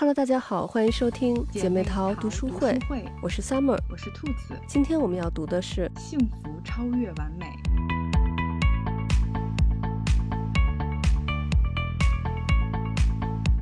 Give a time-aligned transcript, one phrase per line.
[0.00, 2.78] Hello，大家好，欢迎收听姐妹淘读书会，
[3.20, 4.58] 我是 Summer，我是兔子。
[4.66, 7.44] 今天我们要读的是《幸福超越完美》。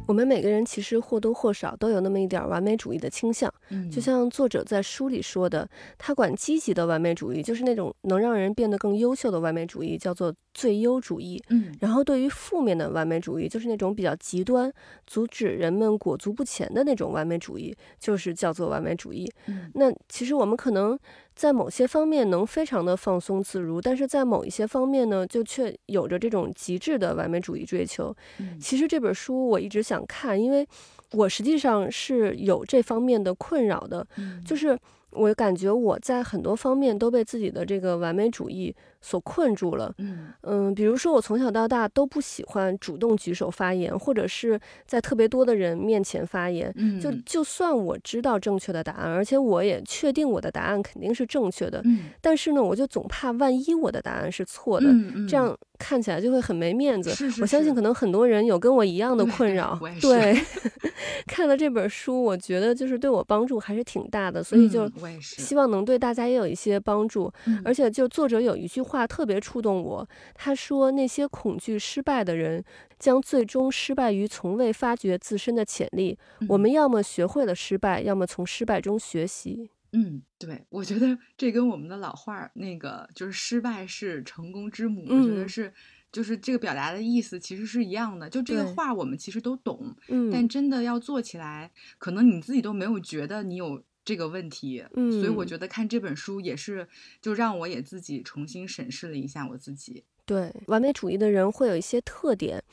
[0.09, 5.69] 我们每个人其实或多或少都有那么一点完美主义的倾向，嗯，就像作者在书里说的，
[5.99, 11.39] 他管积极的完美主义，就是那种能让人变得更优秀的完美主义，叫做最优主义。
[11.51, 14.73] 嗯，然后对于负面的完美主义，就是那种比较极端，
[15.07, 19.31] 阻止人们裹足不前的那种完美主义，就是叫做完美主义。
[19.45, 20.99] 嗯，那其实我们可能。
[21.39, 28.13] 在某些方面能非常的放松自如，但是在某一些方面呢，就却有着这种极致的完美主义追求。
[28.61, 30.67] 其实这本书我一直想看，因为
[31.13, 34.05] 我实际上是有这方面的困扰的，
[34.45, 34.77] 就是。
[35.13, 39.93] 我感觉我在很多方面都被自己的这个完美主义所困住了。
[39.99, 46.73] 嗯嗯，比如说我从小到大都不喜欢主动举手发言，或者是在特别多的人面前发言。
[46.77, 51.81] 嗯，就就算我知道正确的答案，而且我也确定我的答案肯定是正确的。
[51.85, 54.87] 嗯，但是呢，我就总怕万一我的答案是错的，
[55.29, 57.11] 这样看起来就会很没面子。
[57.11, 59.79] 是是，我相信可能很多人有跟我一样的困扰。
[60.01, 60.37] 对，
[61.27, 64.91] 看了这本书，我觉得就是对我帮助还是挺大的，所以就。
[65.21, 67.31] 希望能对大家也有一些帮助。
[67.65, 72.65] 而且，就作者有一句话特别触动我，他说：“那些恐惧失败的人，
[72.99, 76.19] 将最终失败于从未发掘自身的潜力。
[76.49, 85.73] 我们要么学会了失败，要么从失败中学习。”嗯，对，我觉得这跟我们的老话那个就是“失败是成功之母”，我觉得是，
[86.11, 88.29] 就是这个表达的意思其实是一样的。
[88.29, 89.95] 就这个话，我们其实都懂，
[90.33, 93.83] 但真的要做起来，可能你自己都没有觉得你有。
[94.09, 96.89] 这个问题，嗯，所以我觉得看这本书也是，
[97.21, 100.03] 就让我也自己重新审视了一下我自己。
[100.25, 102.65] 对，完美主义的人会有一些特点，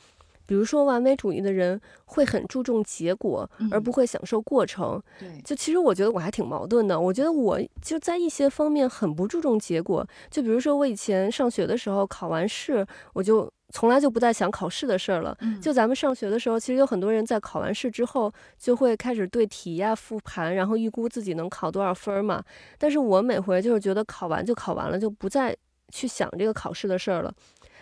[0.46, 5.02] 比如说完美主义的人会很注重结果，而不会享受过程。
[5.20, 13.52] 对，就其实我觉得我还挺矛盾的，我觉得我就在一些方面很不注重结果，就比如说我以前上学的时候考完试我就。
[13.76, 15.36] 从来就不再想考试的事儿了。
[15.60, 22.42] 就咱们上学的时候，其实有很多人在考完试之后就会开始对题呀复盘，然后预估自己能考多少分嘛。
[22.78, 25.54] 但是我每回就是觉得考完就考完了，就不再
[25.92, 27.30] 去想这个考试的事儿了。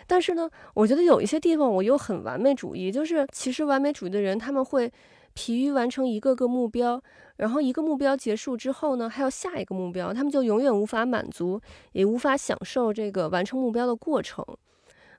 [0.05, 4.91] 但是呢，我觉得有一些地方我又很完美主义，就是其实完美主义的人他们会
[5.33, 7.01] 疲于完成一个个目标，
[7.37, 11.61] 然后一个目标结束之后呢，还有下一个目标，他们就永远无法满足，
[11.93, 14.45] 也无法享受这个完成目标的过程。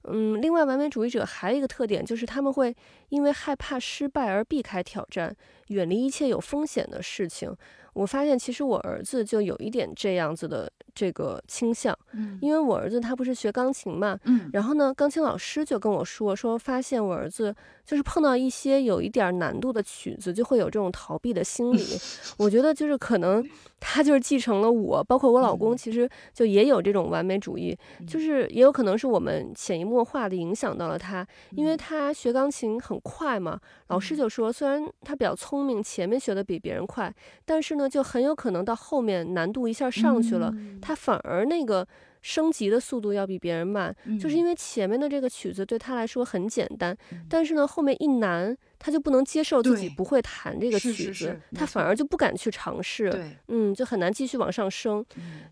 [0.09, 2.75] 嗯，另外，完美主义者还有一个特点，就是他们会
[3.09, 5.35] 因为害怕失败而避开挑战，
[5.69, 7.55] 远离一切有风险的事情。
[7.95, 10.71] 我发现，其实我儿子就有一点这样子的。
[10.97, 21.85] 这个倾向，嗯，因为我儿子他不是学钢琴嘛，嗯，然后呢，钢琴老师就跟我说，说发现我儿子就是碰到一些有一点难度的曲子，就会有这种逃避的心理。
[22.39, 23.47] 我觉得就是可能
[23.79, 27.77] 他就是继承了我，包括我老公，其实就也有这种完美主义，
[28.07, 40.53] 就是也有可能是我们潜移默化的影响到了他，因为他学钢琴很快嘛，老师就说，虽然他比较聪明，前面学的比别人快，但是呢，就很有可能到后面难度一下上去了。
[40.81, 41.87] 他反而那个
[42.27, 46.97] 升级的速度要比别人慢，就是因为前面的这个曲子对他来说很简单，
[47.29, 51.97] 但是呢后面一难，他就不能接受自己不会弹这个曲子，他反而。
[51.97, 53.11] 就不敢去尝试，
[53.49, 55.03] 嗯，就很难继续往上升。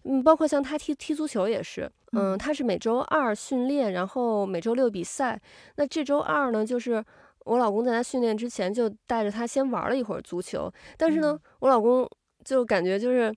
[0.02, 5.40] 嗯，包括像他踢踢足球也是，嗯，他是每周二训练，然后每周六比赛。
[5.76, 7.02] 那这周二呢，就是
[7.46, 12.06] 我老公在他训练之前就带着他先玩了一会儿足球，但是呢，我老公
[12.44, 13.34] 就感觉就是。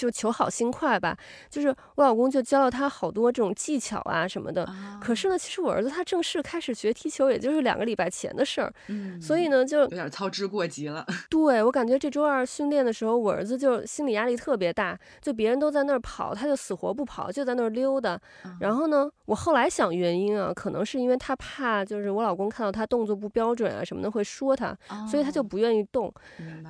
[0.00, 1.16] 就求好心快吧，
[1.48, 4.68] 就是我老公就教了他好多这种技巧啊什么的。
[5.00, 8.72] 可是呢，其实我儿子他正式开始学踢球，也就是两个礼拜前的事儿。
[8.88, 11.06] 嗯，所以呢，就有点操之过急了。
[11.30, 18.18] 对我感觉这周二训练的时候，我儿子就心理压力特别大，就别人都在那儿跑，他就死活不跑，就在那儿溜达。
[18.60, 24.76] 然后呢，我后来想原因啊，可能是因为他怕就是我老公看到他动作不标准啊什么的会说他，
[25.08, 26.12] 所以他就不愿意动。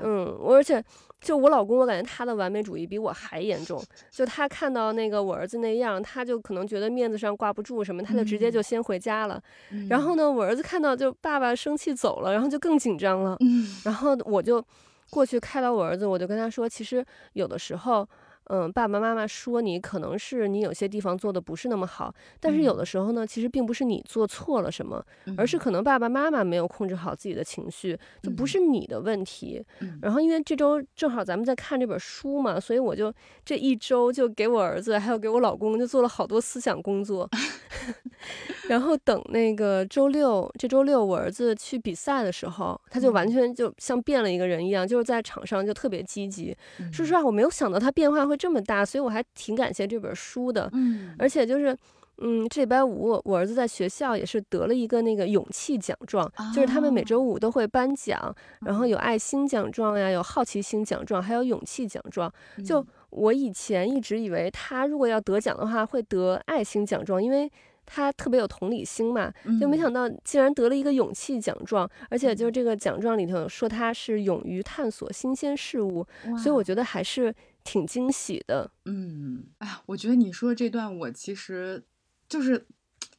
[0.03, 0.83] 嗯，我而且。
[1.21, 3.81] 就我老公，我感觉他的完美主义比我还严重。
[4.11, 9.41] 就他看到那个我儿子那样，他就可能觉得面子上挂不住什么，他就直接就先回家了。
[9.89, 13.39] 然后呢，我儿子看到就爸爸生气走了，然后就更紧张了。
[13.85, 14.63] 然后我就
[15.11, 18.07] 过去开导我儿子，我就跟他说，其实有的时候，
[18.47, 25.05] 嗯，爸爸妈妈说你可能是你有些地方做的不是那么好，但是有的时候呢，其实并不是你做错了什么，
[25.37, 29.65] 而是可能爸爸妈妈没有控制好自己的情绪，就不是你的问题。
[30.03, 33.13] 然后因为这周正好咱们在看这本书嘛，所以我就
[33.45, 37.29] 这一周就给我儿子还有给我老公就做了好多思想工作。
[38.69, 46.57] 然后等那个周六，这周六我儿子去比赛的时候，他就完全就像变了一个人一样，就是在场上就特别积极。
[46.91, 50.69] 说实话，我没有想到他变化会这么大，所以我还挺感谢这本书的。
[50.73, 51.77] 嗯，而且就是，
[52.19, 62.33] 嗯，这礼拜五我儿子在学校也是得了一个那个勇气奖状，就是他们每周五都会颁奖，然后有爱心奖状呀，有好奇心奖状，还有勇气奖状。
[62.65, 67.51] 就我以前一直以为他如果要得奖的话会得爱心奖状，因为。
[67.87, 69.31] 他特别有同理心嘛，
[69.61, 76.03] 就没想到竟然得了一个勇气奖状，而且就是这个奖状里头说他是勇于探索新鲜事物，
[76.43, 77.31] 所以我觉得还是
[77.65, 78.71] 挺惊喜的。
[78.85, 81.83] 嗯，哎呀，我觉得你说这段我其实
[82.29, 82.67] 就是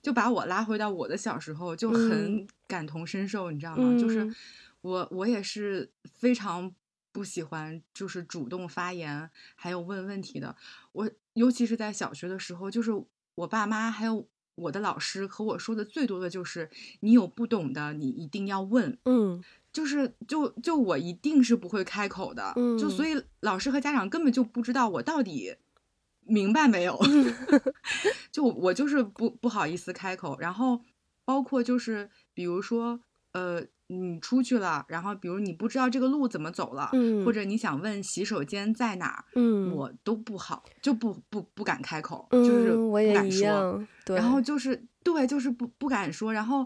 [0.02, 4.00] 就把我拉回到我的小时候，就很感同身受，你知道吗？
[4.00, 4.34] 就是
[4.82, 6.74] 我我也是非常
[7.12, 10.56] 不喜欢就是主动发言还有问问题的，
[10.94, 12.92] 我尤其是在小学的时候，就是
[13.36, 14.28] 我爸妈还有。
[14.58, 16.70] 我的老师和我说的最多的就是，
[17.02, 18.98] 你有不懂的，你一定要问。
[19.04, 19.44] 嗯，
[19.76, 22.54] 就是就就我一定是不会开口的。
[22.56, 25.56] 嗯，就所以老师和家长根本就不知道我到底
[26.22, 26.98] 明白没有。
[28.32, 30.80] 就我就是不不好意思开口，然后
[31.26, 33.02] 包括就是比如说
[33.34, 33.68] 呃。
[33.88, 39.24] 你出去了，然后比如你不知道这个路怎么走了，嗯，或者你想问洗手间在哪
[39.72, 46.66] 我都不好，就不不不敢开口，就是不敢说，对，然后就是对，就是不不敢说，然后，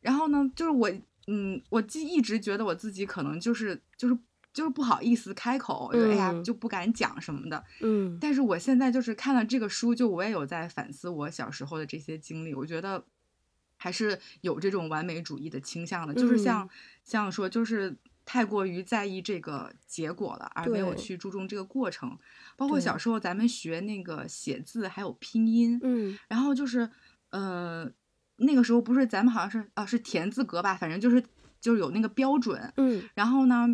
[0.00, 0.90] 然后呢，就是我，
[1.26, 4.18] 嗯，我既一直觉得我自己可能就是就是
[4.52, 13.04] 就是不好意思开口，哎呀，就不敢讲什么的，嗯，但是我现在就是看了这个书，就我也有在反思我小时候的这些经历，我觉得。
[13.76, 16.66] 还是有这种完美主义的倾向的，就是像
[17.02, 17.94] 像说，就是
[18.24, 22.16] 太过于在意这个结果了，而没有去注重这个过程。
[22.56, 26.88] 包括小时候咱们学那个写字还有拼音，嗯，然后就是
[27.30, 27.90] 呃
[28.36, 31.22] 那个时候不是咱们好像是啊是田字格吧，反正就是
[31.60, 33.68] 就是有那个标准，嗯，然后呢，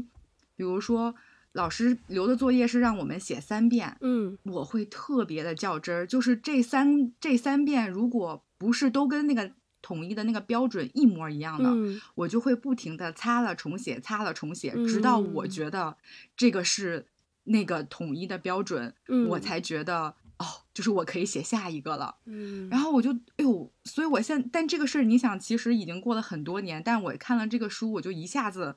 [0.57, 1.15] 比如说
[1.53, 9.53] 老师留的作业是让我们写三遍，嗯，我会特别的较真儿，就是这三这三遍如果不是都跟那个。
[9.83, 11.75] 统一的那个标准一模一样的，
[12.15, 15.97] 我就会不停的擦了重写，擦了重写，直到我觉得
[16.37, 17.07] 这个是
[17.45, 18.95] 那个统一的标准，
[19.31, 20.45] 我才觉得哦，
[20.75, 22.17] 就是我可以写下一个了。
[22.25, 28.75] 嗯，然后我就哎呦，所以我现但这个事儿，你想，其实已经过了很多年，但我看了这个书，我就一下子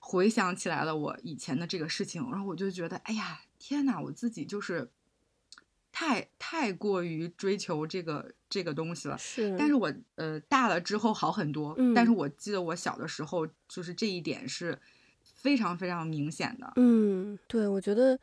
[0.00, 4.90] 回想起来了我以前的这个事情，然后我就觉得，哎呀，天哪，我自己就是。
[5.94, 9.54] 太太过于追求这个这个东西了，是。
[9.58, 11.92] 但是我呃大了之后好很多，嗯。
[11.92, 14.78] 但是我记得我小的时候，就是这一点是
[15.22, 16.72] 非常非常明显的。
[16.76, 18.18] 嗯，对，我觉得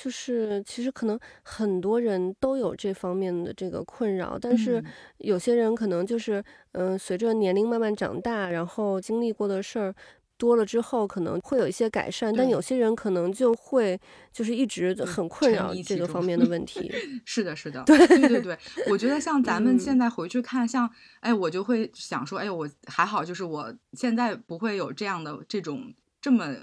[0.00, 4.82] 就是其实可能很多人都有这方面的这个困扰，但是
[5.18, 6.42] 有些人可能就是
[6.72, 9.94] 嗯，随着年龄慢慢长大，然后经历过的事儿。
[10.40, 14.00] 多了之后可能会有一些改善，但有些人可能就会
[14.32, 16.90] 就是一直很困扰这个方面的问题。
[17.26, 18.58] 是的，是的，对对对对，
[18.88, 25.92] 我觉得像 咱们现在回去看，像哎，我就会想说，哎，我还好，就是我现在不会有这样的这种
[26.22, 26.54] 这么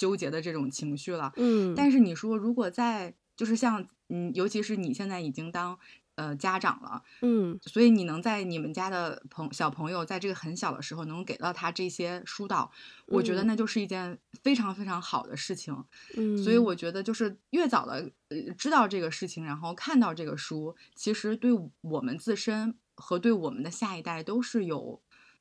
[0.00, 1.32] 纠结的这种情绪了。
[1.36, 5.78] 嗯，但是你说如果在就是像嗯，尤其是你现在已经当。
[6.16, 12.70] 呃，家长了，嗯，所以你能在你们家的朋小朋友在这个很小的时候能给到他这些疏导，
[13.06, 15.74] 我觉得那就是一件非常非常好的事情，
[16.18, 25.00] 嗯，所以我觉得就是越早的呃知道这个事情，然后看到这个书，其实对我们自身和对我们的下一代都是有。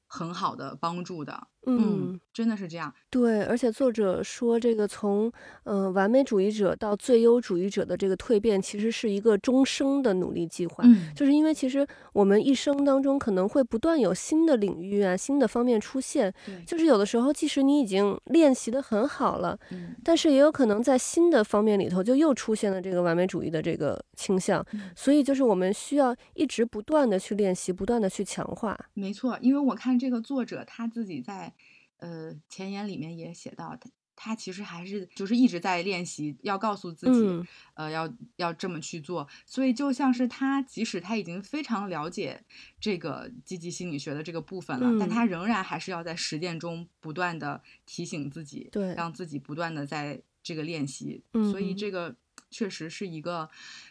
[0.10, 2.92] 很好的帮助的，嗯，真的是这样。
[3.12, 5.32] 对，而且作者说，这个从
[5.66, 10.84] 嗯完美主义者到最优主义者的这个蜕变，其实是一个终生的努力计划。
[10.84, 16.34] 嗯，就是因为其实我们一生当中可能会不断有新的领域啊、新的方面出现。
[16.66, 24.66] 就是有的时候，即使你已经练习的很好了，嗯，但是也有可能在新的方面里头就又出现了这个完美主义的这个倾向。
[24.96, 28.75] 所以，就是我们需要一直不断的去练习，不断的去强化。
[28.96, 29.99] 没错，因为我看。
[30.00, 31.53] 这个作者他自己在，
[31.98, 33.89] 呃前言里面也写到，他
[34.22, 39.25] 他其实还是就是一直在练习，要告诉自己，呃要要这么去做。
[39.46, 42.44] 所以就像是他，即使他已经非常了解
[42.82, 51.24] 这个积极心理学的这个部分了，但他仍然还是要在实践中不断的提醒自己，对，让自己不断的在这个练习。
[51.32, 52.13] 所以这个
[52.51, 53.50] 确实是一个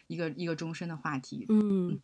[0.08, 1.46] 一个一个终身的话题。
[1.48, 1.98] 嗯。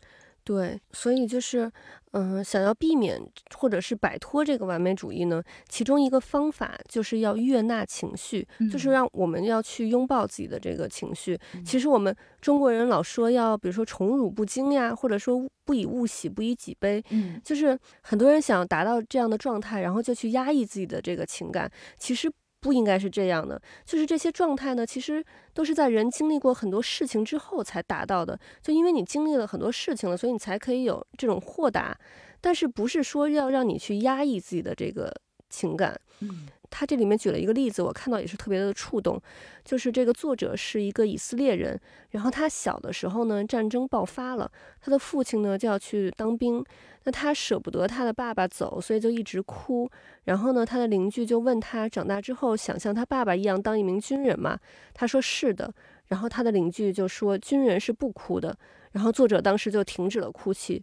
[0.45, 1.73] 对，所以就是，
[2.13, 3.19] 嗯，想要避免
[3.57, 11.39] 或者是摆脱这个完美主义呢，其中一个方法就是要悦纳情绪，就是让我们要去拥抱自己的这个情绪。
[11.65, 22.31] 其实我们中国人老说要，比如说宠辱不惊呀，或者说不以物喜，不以己悲，嗯，就是很多人想要达到这样的状态，然后就去压抑自己的这个情感，其实。
[22.65, 28.41] 不应该是这样的，就是这些状态呢，其实都是在人经历过很多事情之后才达到的。
[28.63, 31.95] 就因为你经历了很多事情了，所以你才可以有这种豁达。
[32.41, 35.15] 但是不是说要让你去压抑自己的这个
[35.51, 36.01] 情感？
[36.21, 36.47] 嗯。
[36.77, 39.21] 他这里面举了一个例子，我看到也是特别的触动，
[39.65, 44.51] 就是这个作者是一个以色列人，然后他小的时候呢，战争爆发了，
[44.81, 46.65] 他的父亲呢就要去当兵，
[47.05, 49.89] 那他舍不得他的爸爸走，所以就一直哭。
[50.25, 54.59] 然后呢，他的邻居就问他，长大之后想像他爸爸一样当一名军人吗？
[54.93, 55.73] 他说是的。
[56.09, 58.55] 然后他的邻居就说，军人是不哭的。
[58.93, 60.83] 然后作者当时就停止了哭泣。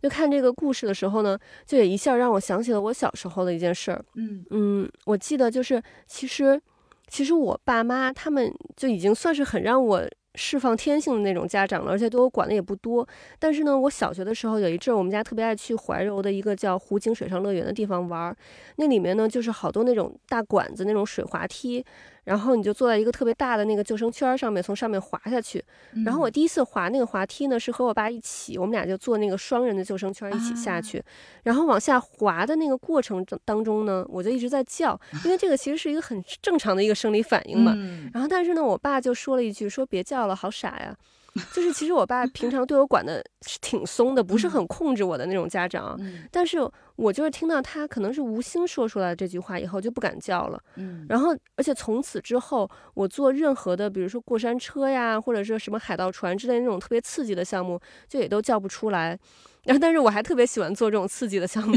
[0.00, 4.04] 就看这个故事的时候呢，就也一下让我想起了我小时候的一件事儿。
[4.14, 6.60] 嗯嗯，我记得就是其实，
[7.08, 13.06] 其实我爸妈他们就已经算是很让我释放天性的那种家长了，而且对我管的也不多。
[13.40, 18.36] 但是呢，我小学的时候有一阵儿，我们家特别爱去怀柔的一个叫湖景水上乐园的地方玩儿，
[18.76, 21.84] 那里面呢就是好多那种大管子那种水滑梯。
[22.24, 25.64] 然后你就坐在一个特别大的那个救生圈上面，从上面滑下去。
[26.04, 31.02] 然后我第一次滑那个滑梯呢，是和我爸一起，我们俩就坐那个双人的救生圈一起下去。
[31.42, 37.74] 然后往下滑的那个过程当中呢，我就一直在叫， 因为这个其实是一个很正常的一个生理反应嘛。
[38.12, 40.96] 然后但是呢，我爸就说了一句，说别叫了，好傻呀。
[41.52, 45.98] 就是其实我爸平常对我管的是挺松的，不是很控制我的那种家长。
[46.30, 46.58] 但是
[46.96, 50.60] 我就是听到他可能是无心说出来这句话以后，就不敢叫了。
[50.76, 59.18] 嗯，然后而且从此之后，我坐任何的，比如说过山车呀，或者是什么海盗船之类那种特别刺激的项目，就也都叫不出来。
[59.64, 61.76] 然后但是我还特别喜欢做这种刺激的项目。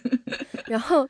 [0.66, 1.08] 然后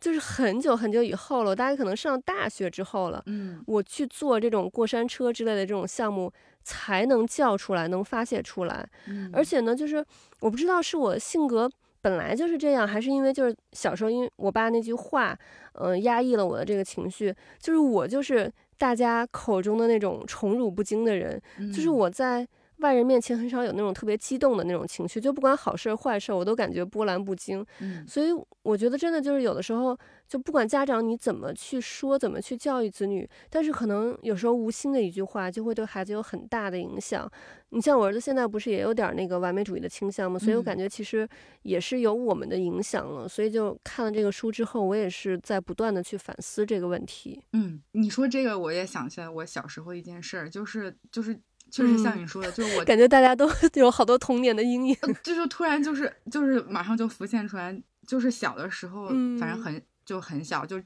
[0.00, 3.22] 就是很久很久以后了，大概可能上大学之后了。
[3.26, 6.32] 嗯，我去做这种过山车之类的这种项目。
[6.64, 8.86] 才能叫出来，能发泄出来。
[9.32, 10.04] 而且呢，就是
[10.40, 11.70] 我不知道是我性格
[12.02, 15.38] 本来就是这样，还是因为就是小时候因为我爸那句话，
[15.72, 17.34] 嗯，压抑了我的这个情绪。
[17.58, 21.40] 就是我就是大家口中的那种宠辱不惊的人，
[21.72, 22.46] 就是我在。
[22.78, 27.64] 外人面前很少有那种特别激动的那种情绪，就不管好事坏事，我都感觉波澜不惊。
[27.80, 28.28] 嗯，所以
[28.62, 37.30] 我觉得真的就是有的时候，就不管家长你怎么去说，怎么去教育子女，但是可能有时候无心的一句话就会对孩子有很大的影响。
[37.70, 40.38] 你像我儿子现在不是也有点那个完美主义的倾向吗？
[40.38, 41.28] 所以我感觉其实
[41.62, 43.28] 也是有我们的影响了。
[43.28, 47.42] 所以就看了这个书之后，我也是在不断的去反思这个问题。
[47.52, 51.38] 嗯，你说这个我也想起来我小时候一件事儿，就是就是。
[51.70, 59.08] 确实像你说的，就是我感觉大家都 有好多童年的阴影，就是突然就是就是马上就浮现出来，就是小的时候，
[59.38, 60.80] 反正很就很小，就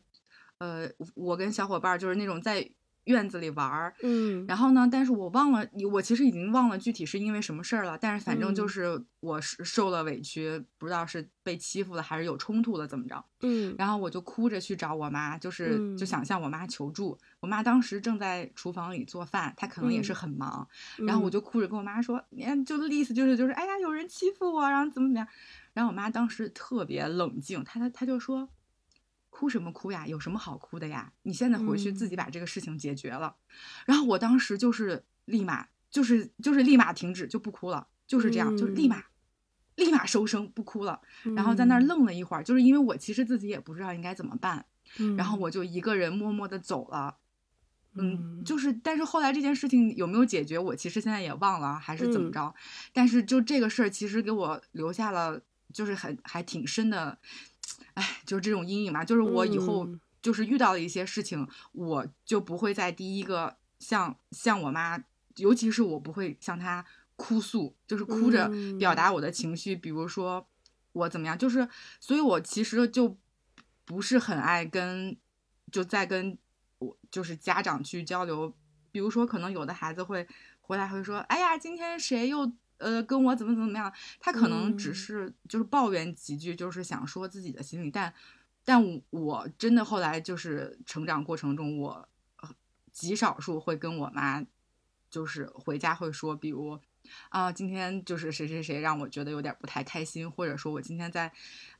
[0.59, 2.69] 呃，我跟小伙伴就是那种在。
[3.05, 4.89] 院子里玩儿，嗯，然后呢？
[4.91, 7.99] 但是我忘了，我其实已经忘了具体是因为什么事儿了。
[7.99, 13.25] 但是反正就是我是受了委屈，不知道是被欺负了还是有冲突了，怎么着？
[13.41, 17.19] 嗯，然后我就哭着去找我妈，就是就想向我妈求助。
[17.41, 20.69] 我妈当时正在厨房里做饭，她可能也是很忙。
[20.99, 25.27] 然后我就哭着跟我妈说：“你看，就意思就是就是，哎呀，有人欺负我，然后怎么怎么样。”
[25.75, 28.49] 然后我妈当时特别冷静，她她她就说。
[29.35, 30.07] 哭什么哭呀？
[30.07, 31.11] 有什么好哭的呀？
[31.23, 33.35] 你现在回去自己把这个事情解决了。
[33.87, 39.03] 然后我当时就是立马就是就是立马停止就不哭了，就是这样，就是立马
[39.77, 41.01] 立马收声不哭了。
[41.35, 44.67] 然后在那儿愣了一会儿，就是因为我其实自己也不知道应该怎么办。
[45.17, 47.17] 然后我就一个人默默的走了。
[47.95, 52.55] 嗯，就是但是后来这件事情有没有解决，我其实现在也忘了还是怎么着。
[52.93, 55.41] 但是就这个事儿，其实给我留下了
[55.73, 57.19] 就是很还挺深的。
[57.95, 59.89] 哎，就是这种阴影嘛，就是我以后
[60.21, 65.03] 就是遇到了一些事情，我就不会在第一个向向我妈，
[65.37, 66.85] 尤其是我不会向她
[67.17, 70.47] 哭诉，就是哭着表达我的情绪，比如说
[70.93, 71.69] 我怎么样，就是
[72.01, 73.17] 所以，我其实就
[73.85, 75.17] 不是很爱跟
[75.71, 76.39] 就在跟
[76.79, 78.55] 我就是家长去交流，
[78.91, 80.27] 比如说可能有的孩子会
[80.61, 82.53] 回来会说，哎呀，今天谁又。
[82.83, 83.93] 呃，跟我怎么怎么样？
[84.19, 87.91] 他可能只是就是抱怨几句，就是想说自己的心里。
[87.91, 88.13] 但，
[88.65, 92.09] 但我真的后来就是成长过程中，我
[92.91, 94.45] 极少数会跟我妈，
[95.09, 96.79] 就是回家会说，比如
[97.29, 101.33] 啊，今天就是谁谁谁让我觉得有点不太开心，或者说我今天在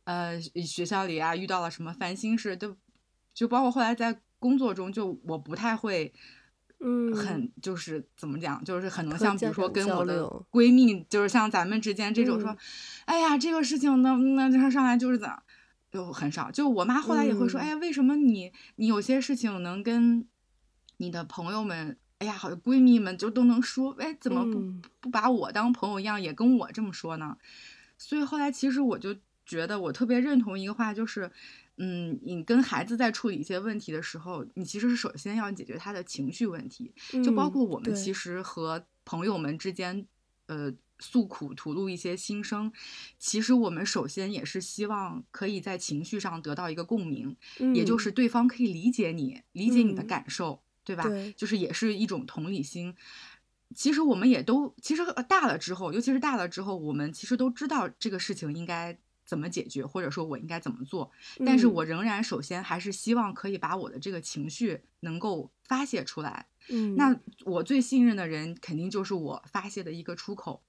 [0.05, 2.77] 呃学校里啊遇到了什么烦心事，都
[3.35, 6.15] 就包括后来在工作中，就我不太会。
[6.85, 12.57] 嗯，很就是怎么讲，就是很能像比如说跟我的闺蜜，就是像咱们之间这种说，
[13.05, 15.43] 哎呀，这个事情那那他上来就是怎样，
[15.93, 16.51] 就很少。
[16.51, 20.27] 就我妈后来也会说，哎呀，为什么你你有些事情能跟
[20.97, 24.61] 你的朋友们，哎呀，好闺蜜们就都能说，哎，怎么不
[25.01, 27.37] 不把我当朋友一样也跟我这么说呢？
[27.97, 29.15] 所以后来其实我就
[29.47, 31.31] 觉得我特别认同一个话，就是。
[31.79, 36.93] 嗯，你跟孩子在处理一些问题的时候，你其实是首先要解决他的情绪问题，
[37.25, 40.07] 就包括我们其实和朋友们之间，
[40.47, 42.71] 呃，诉苦吐露一些心声，
[43.19, 47.35] 其实我们首先也是希望可以在情绪上得到一个共鸣，
[47.75, 51.05] 也就是对方可以理解你，理解你的感受，对吧？
[51.35, 52.95] 就是也是一种同理心。
[53.75, 58.99] 其实我们也都，其实大了之后，尤其是大了之后，我们其实都知道这个事情应该。
[59.33, 61.11] 怎么解决，或者说我应该怎么做？
[61.47, 66.49] 但是我仍然首先还是希望可以把我的这个情绪能够发泄出来。
[66.69, 70.63] 嗯，那我最信任的人肯定就是我发泄的一个出口。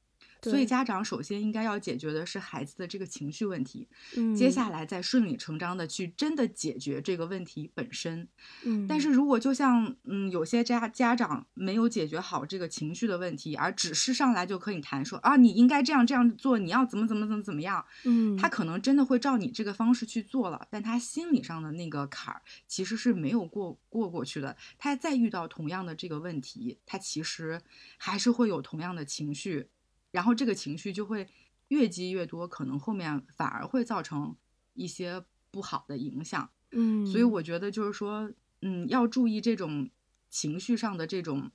[0.44, 8.28] 所以家长首先应该要解决的是孩子的这个情绪问题，嗯，接下来再顺理成章的去真的解决这个问题本身，
[8.64, 27.62] 嗯，但是如果就像嗯有些家家长没有解决好这个情绪的问题，而只是上来就和你谈说啊你应该这样这样做，你要怎么怎么怎么怎么样，嗯，他可能真的会照你这个方式去做了，但他心理上的那个坎儿其实是没有过过过去的，他再遇到同样的这个问题，他其实
[27.98, 29.70] 还是会有同样的情绪。
[30.14, 31.28] 然后这个情绪就会
[31.70, 34.38] 越积越多，可能后面反而会造成
[34.76, 36.50] 一些不好的影响。
[36.72, 39.90] 嗯，所以我觉得就是说，嗯，要注意这种
[40.30, 41.52] 情绪上的这种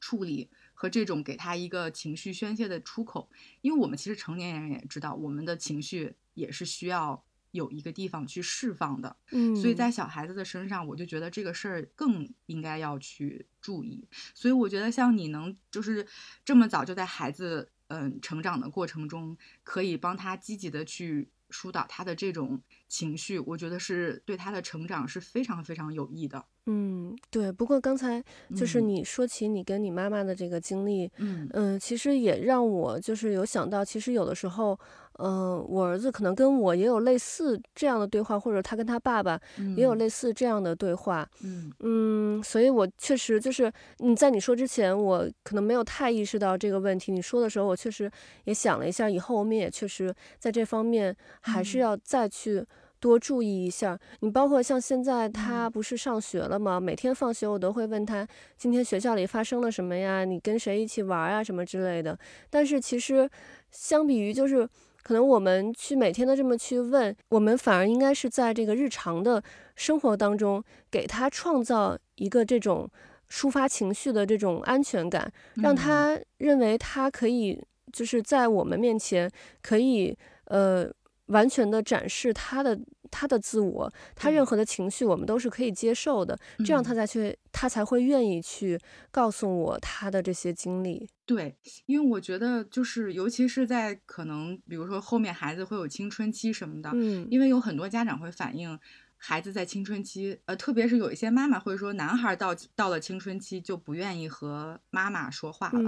[0.00, 3.30] 处理和这种给他一个情绪宣泄的出口，
[3.62, 9.16] 因为我们其实成年人也知道，我们的情绪也是需要有一个地方去释放的。
[9.32, 13.46] 嗯，所以在小孩子的身上，我就觉得这个事儿更应该要去。
[13.60, 16.06] 注意，所以我觉得像你能就是
[16.42, 26.42] 这么早就在孩子嗯成长的过程中，可以帮他积极的去疏导他的这种情绪，我觉得是对他的成长是非常非常有益的。
[26.64, 27.52] 嗯，对。
[27.52, 28.24] 不过刚才
[28.56, 34.78] 就是你说起你跟你妈妈的这个经历，嗯嗯，其实也让我就是有想到，其实有的时候，
[35.22, 39.38] 嗯，我儿子可能跟我也有类似这样的对话，或者他跟他爸爸
[39.76, 41.28] 也有类似这样的对话。
[41.42, 47.12] 嗯嗯，所以我确实就是你在你说之前，我可能没有太意识到这个问题。
[47.12, 48.10] 你说的时候，我确实
[48.44, 52.64] 也想了一下，以后我们也确实在这方面还是要再去。
[53.02, 56.78] 多注意一下，你包括像现在他不是上学了吗？
[56.78, 58.28] 每天放学我都会问他
[58.58, 60.26] 今天学校里发生了什么呀？
[60.26, 61.42] 你跟谁一起玩啊？
[61.42, 62.18] 什么之类的。
[62.50, 63.26] 但是其实
[63.70, 64.68] 相比于就是
[65.02, 69.42] 可能我们去每天的这么去问，我们反而应该是在这个日常的
[69.76, 72.88] 生活当中给他创造一个这种
[73.30, 79.30] 抒发情绪的这种安全感，让他认为他可以就是在我们面前
[79.62, 80.90] 可以呃。
[81.30, 82.78] 完全的展示他的
[83.10, 88.78] 他的自我，他任何的情绪我们都是可以接受的，这样他才去他才会愿意去
[89.10, 91.08] 告诉我他的这些经历。
[91.26, 98.78] 对，因为我觉得就是尤其是在可能比如说后面孩子会有青春期什么的，嗯，因为有很多家长会反映
[99.16, 105.80] 孩子在青春期，呃，特别是有一些妈妈会说男孩到到了青春期就不愿意和妈妈说话了，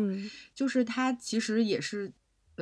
[0.55, 2.13] 就是他其实也是。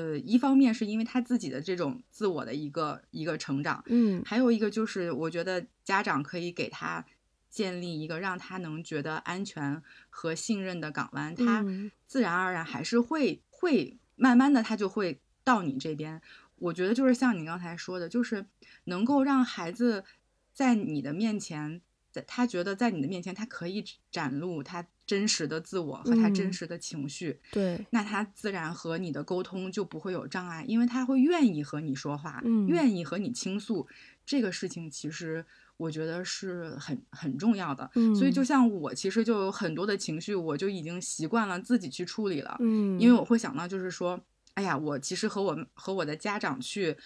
[0.01, 7.05] 呃，一方面是因为他自己的这种自我的一个一个成长，嗯，还有一个就是我觉得家长可以给他
[7.51, 11.63] 建立一个让他能觉得安全和信任的港湾，他
[12.07, 16.23] 自然而然还是会会慢慢的他就会到你这边。
[16.57, 18.47] 我觉得就是像你刚才说的，就是
[18.85, 20.05] 能够让孩子
[20.53, 21.83] 在你的面前。
[22.13, 33.89] 在他觉得在你的面前，他可以展露他真实的自我和他真实的情绪，对，那他自然和你的沟通就不会有障碍，因为他会愿意和你说话，嗯，愿意和你倾诉。
[34.25, 35.45] 这个事情其实
[35.77, 44.21] 我觉得是很很重要的，嗯，所以就像我其实就有很多的情绪，我就已经习惯了自己去处理了，嗯，因为我会想到就是说，
[44.55, 46.97] 哎呀，我其实和我和我的家长去，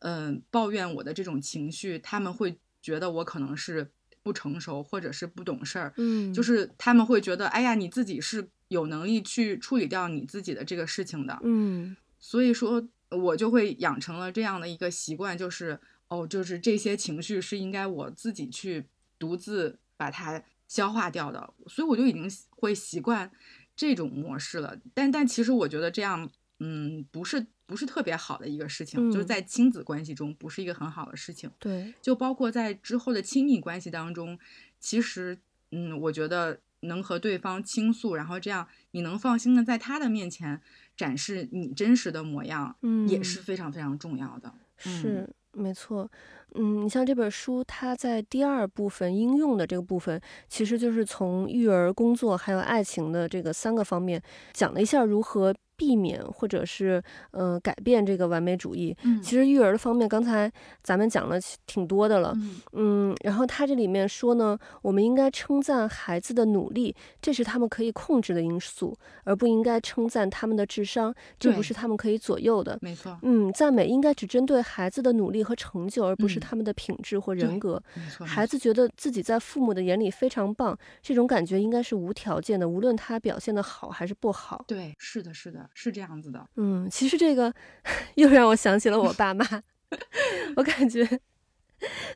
[0.00, 3.90] 嗯，抱怨我的这种情绪，他们会觉得我可能是。
[4.24, 18.86] 不成熟或者是不懂事儿，嗯，就是他们会觉得，哎呀，你自己是有能力去处理掉你自己的这个事情的，嗯，所以说，我就会养成了这样的一个习惯，就是哦，就是这些情绪是应该我自己去
[19.18, 23.30] 独自把它消化掉的，所以我就已经会习惯
[23.76, 24.78] 这种模式了。
[24.94, 27.46] 但但其实我觉得这样，嗯，不是。
[27.66, 31.50] 不是特别好的一个事情，就是在亲子关系中不是一个很好的事情。
[31.58, 34.38] 对，就包括在之后的亲密关系当中，
[34.78, 35.38] 其实，
[35.70, 40.60] 嗯，我觉得能和对方倾诉，然后这样你能放心的在他的面前
[40.94, 44.52] 展示你真实的模样，嗯，也是非常非常重要的。
[44.76, 46.10] 是，没错。
[46.56, 54.22] 嗯，你像这本书，它在第二部分应用的这个部分，其实就是从育儿、工作还有爱情的这个三个方面，
[54.52, 55.54] 讲了一下如何。
[55.76, 58.96] 避免或者是嗯改变这个完美主义。
[59.02, 60.50] 嗯，其实育儿的方面，刚才
[60.82, 62.32] 咱们讲了挺多的了。
[62.36, 72.78] 嗯嗯，然后他这里面说呢，我们应该称赞孩子的努力，这是他们可以控制的因素，而不应该称赞他们的智商，这不是他们可以左右的。
[72.80, 73.18] 没错。
[73.22, 77.82] 嗯，赞美应该只针对孩子的努力和成就，而不是他们的品质或人格。
[77.94, 78.26] 没错。
[78.26, 84.64] 孩子觉得自己在父母的眼里非常棒，这种感觉应该是无条件的，无论他表现的好还是不好。
[84.66, 85.68] 对，是的，是的。
[85.74, 87.52] 是这样子的，嗯，其实这个
[88.14, 89.44] 又让我想起了我爸妈，
[90.56, 91.06] 我感觉，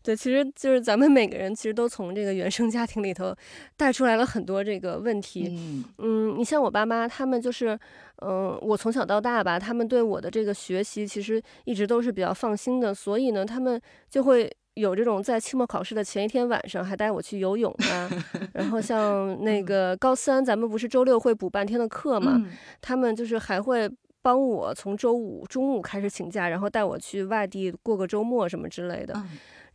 [0.03, 3.37] 对，其实就是咱们每个人其实都从这个原生家庭里头
[3.77, 5.85] 带出来了很多这个问题，嗯。
[5.99, 7.79] 嗯，你像我爸妈，他们就是，
[8.23, 14.51] 嗯，我从小到大吧，他们对我的这个学习其实一直都是比较放心的，所以呢，他们就会。
[14.79, 18.09] 有这种在期末考试的前一天晚上还带我去游泳啊，
[18.55, 22.41] 然后像 那个高三，咱们不是周六会补半天的课嘛，
[22.81, 23.91] 他们就是还会
[24.23, 29.14] 帮我从周五中午开始请假，然后带我去外地过个周末什么之类的。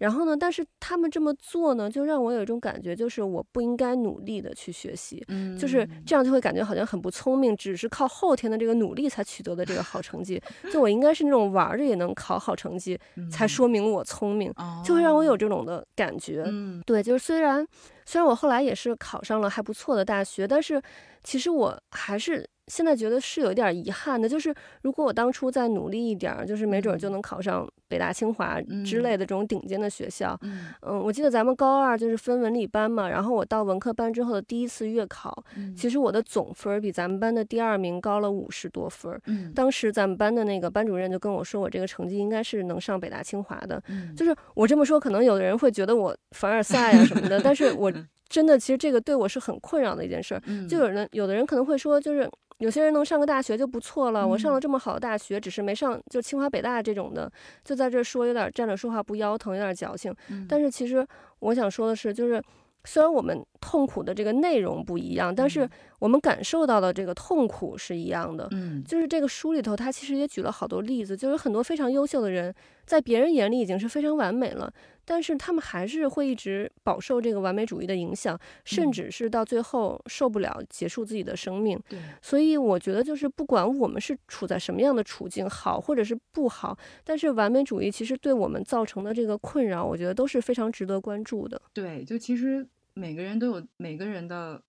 [0.04, 0.36] 然后呢？
[0.36, 10.42] 但是他们这么做呢，就让我有一种感觉，就是我不应该努力的去学习，嗯，就是这样就会感觉好像很不聪明，只是靠后天的这个努力才取得的这个好成绩。
[10.74, 13.00] 就我应该是那种玩着也能考好成绩，
[13.32, 16.44] 才说明我聪明，就会让我有这种的感觉。
[16.48, 17.66] 嗯，对，就是虽然
[18.06, 20.82] 虽然我后来也是考上了还不错的大学，但是
[21.24, 22.46] 其实我还是。
[22.68, 30.40] 现在觉得是有一点遗憾的，就是如果我当初再努力一点，就是没准就能考上北大、清华之类的这种顶尖的学校。
[30.42, 35.44] 嗯，我记得咱们高二就是分文理班嘛，然后我到文科班之后的第一次月考，
[35.76, 39.20] 其实我的总分比咱们班的第二名高了五十多分。
[39.28, 43.82] 嗯，当时咱们班的那个班主任就跟我说，我这个成绩应该是能上北大、清华的。
[43.90, 47.92] 嗯，就是我这么说，可能有的人会觉得我凡尔赛啊什么的，但是我
[48.30, 50.42] 真的其实这个对我是很困扰的一件事。
[50.68, 52.30] 就有人有的人可能会说，就是。
[52.60, 57.30] 有些人能上个大学就不错了，我上了这么好的大学，只是没上就清华北大这种的，
[57.64, 60.14] 就在这说有点站着说话不腰疼，有点矫情。
[60.48, 61.06] 但是其实
[61.40, 62.42] 我想说的是，就是
[62.86, 65.68] 虽然我们痛苦的这个内容不一样，但是
[66.00, 68.48] 我们感受到的这个痛苦是一样的。
[68.52, 72.54] 嗯，就是这个书里头，他其实也举了好多例子，就是很多非常优秀的人，
[72.86, 74.72] 在别人眼里已经是非常完美了。
[75.06, 81.80] 但是他们还是会一直饱受这个完美主义的影响，甚至是到最后受不了，结束自己的生命。
[81.90, 91.62] 对，所以我觉得就是不管我们是处在什么样的处境，好或者是不好，但是完美主义其实对我们造成的这个困扰，我觉得都是非常值得关注的。
[91.74, 94.62] 对，就其实每个人都有每个人的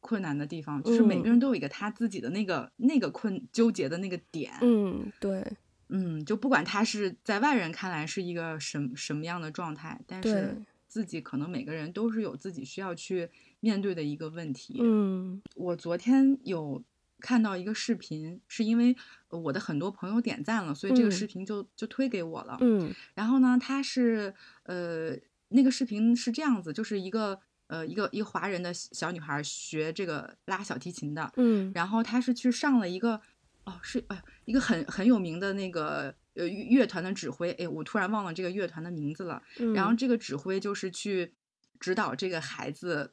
[0.00, 4.52] 困难的地方，就是每个人都有一个他自己的那个那个困纠结的那个点。
[4.60, 5.44] 嗯，对。
[5.90, 14.78] 嗯，就不管他是在外人看来是一个什什么样的状态，但是自己可能每个人都是有自己需要去面对的一个问题。
[14.80, 16.82] 嗯，我昨天有
[17.20, 18.94] 看到一个视频，是因为
[19.28, 22.58] 我的很多朋友点赞了，所以这个视频就就推给我了。
[22.60, 25.16] 嗯，然后呢，他是呃
[25.48, 31.32] 那个视频是这样子，就是一个呃一个一个华人的小女孩学这个拉小提琴的。
[31.36, 33.20] 嗯，然后她是去上了一个。
[33.68, 39.42] 哦，是哎，一个很很有名的那个呃乐团的指挥，哎，我突然忘了这个乐团的名字了。
[39.74, 41.34] 然后这个指挥就是去
[41.78, 43.12] 指导这个孩子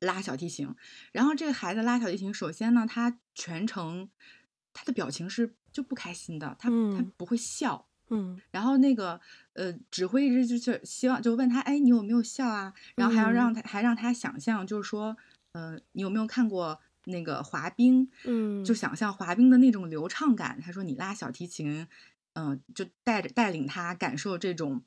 [0.00, 0.74] 拉小提琴。
[1.12, 4.08] 然后这个孩子拉小提琴，首先呢，他全程
[4.72, 7.86] 他的表情是就不开心的，他他不会笑。
[8.08, 8.40] 嗯。
[8.50, 9.20] 然后那个
[9.52, 12.72] 呃指挥一直就是希望就问他，哎，你有没有笑啊？
[12.94, 15.14] 然后还要让他还让他想象，就是说，
[15.52, 16.80] 呃，你有没有看过？
[17.10, 20.60] 那个滑冰，嗯，就想象滑冰的那种流畅感。
[20.60, 21.86] 他说：“你拉小提琴，
[22.32, 24.82] 嗯，就带着带领他感受这种，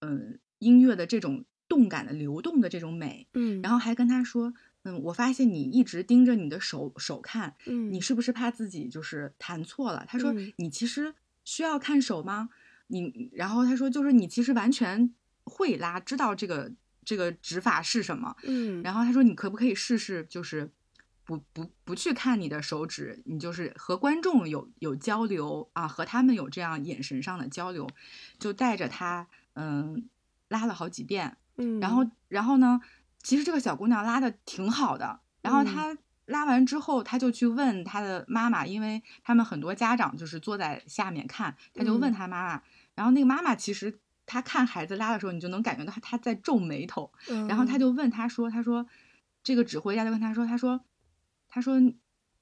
[0.00, 12.50] 嗯，音乐的这种动感的流动的这种美。”嗯，然后还跟他说：“嗯，我发现你一直盯着你的手手看，嗯，你是不是怕自己就是弹错了？”他说：“你其实需要看手吗？
[12.88, 15.12] 你，然后他说就是你其实完全
[15.44, 16.72] 会拉，知道这个
[17.04, 18.36] 这个指法是什么。
[18.44, 20.70] 嗯，然后他说你可不可以试试就是。”
[21.30, 27.88] 不不不去看你的手指，你就是和观众有有交流啊，和他们有这样眼神上的交流，
[28.40, 30.08] 就带着他嗯
[30.48, 32.80] 拉了好几遍，嗯，然后然后呢，
[33.22, 42.62] 其实这个小姑娘拉的挺好的，然后她拉完之后，她就去问她的妈妈，因为他们很多家长就是坐在下面看，她就问她妈妈，
[42.96, 47.12] 然后那个妈妈其实她看孩子拉的时候，你就能感觉到她在皱眉头，
[47.48, 48.84] 然后她就问她说，她说。
[49.42, 50.78] 这个指挥家就跟她说：“她说，
[51.50, 51.74] 他说，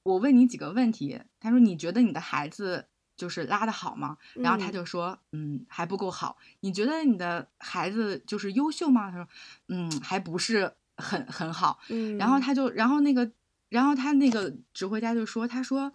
[0.03, 1.19] 我问你几个问题。
[1.39, 4.17] 他说，你觉得你的孩子就是拉的好吗？
[4.35, 6.37] 然后他就说，嗯，还不够好。
[6.61, 9.09] 你觉得你的孩子就是优秀吗？
[9.11, 9.27] 他说，
[9.67, 11.79] 嗯，还不是很很好。
[12.17, 13.31] 然后他就，然后那个，
[13.69, 15.91] 然后他那个指挥家就说，他说，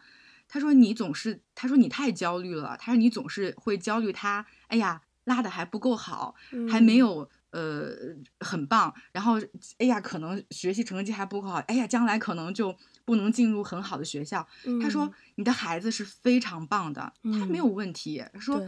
[0.48, 2.77] 他说你总是，他说你太焦虑了。
[2.79, 6.35] 他说你总是会焦虑他，哎呀，拉的还不够好，
[6.68, 7.95] 还没有。”呃，
[8.40, 8.93] 很棒。
[9.12, 9.38] 然后，
[9.79, 11.59] 哎呀，可能学习成绩还不够好。
[11.69, 14.45] 哎呀，将来可能就不能进入很好的学校。
[14.83, 18.25] 他说，你的孩子是非常棒的，他没有问题。
[18.40, 18.61] 说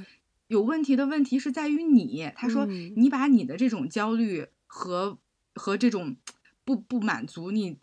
[0.47, 2.31] 有问题的问题是在于你。
[2.37, 2.65] 他说，
[2.97, 5.19] 你把你的这种焦虑和
[5.57, 6.17] 和这种
[6.65, 7.79] 不不满足你。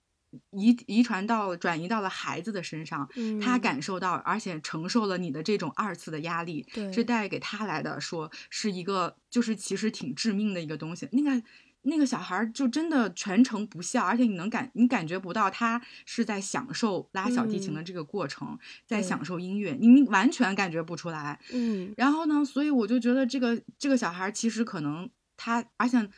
[0.52, 3.08] 遗遗传到转移到了孩子的身上，
[3.42, 11.08] 他感受到，而且承受了你的这种二次的压力，是带给他来的，说是一个就是其实挺致命的一个东西。
[11.12, 11.44] 那个
[11.84, 21.40] 那个小孩就真的全程不笑，而且你能感你感觉不到他是在享受拉小提琴的这个过程，在享受音乐，你完全感觉不出来。
[21.52, 26.10] 嗯，然后呢，所以我就觉得这个这个小孩其实可能他，而且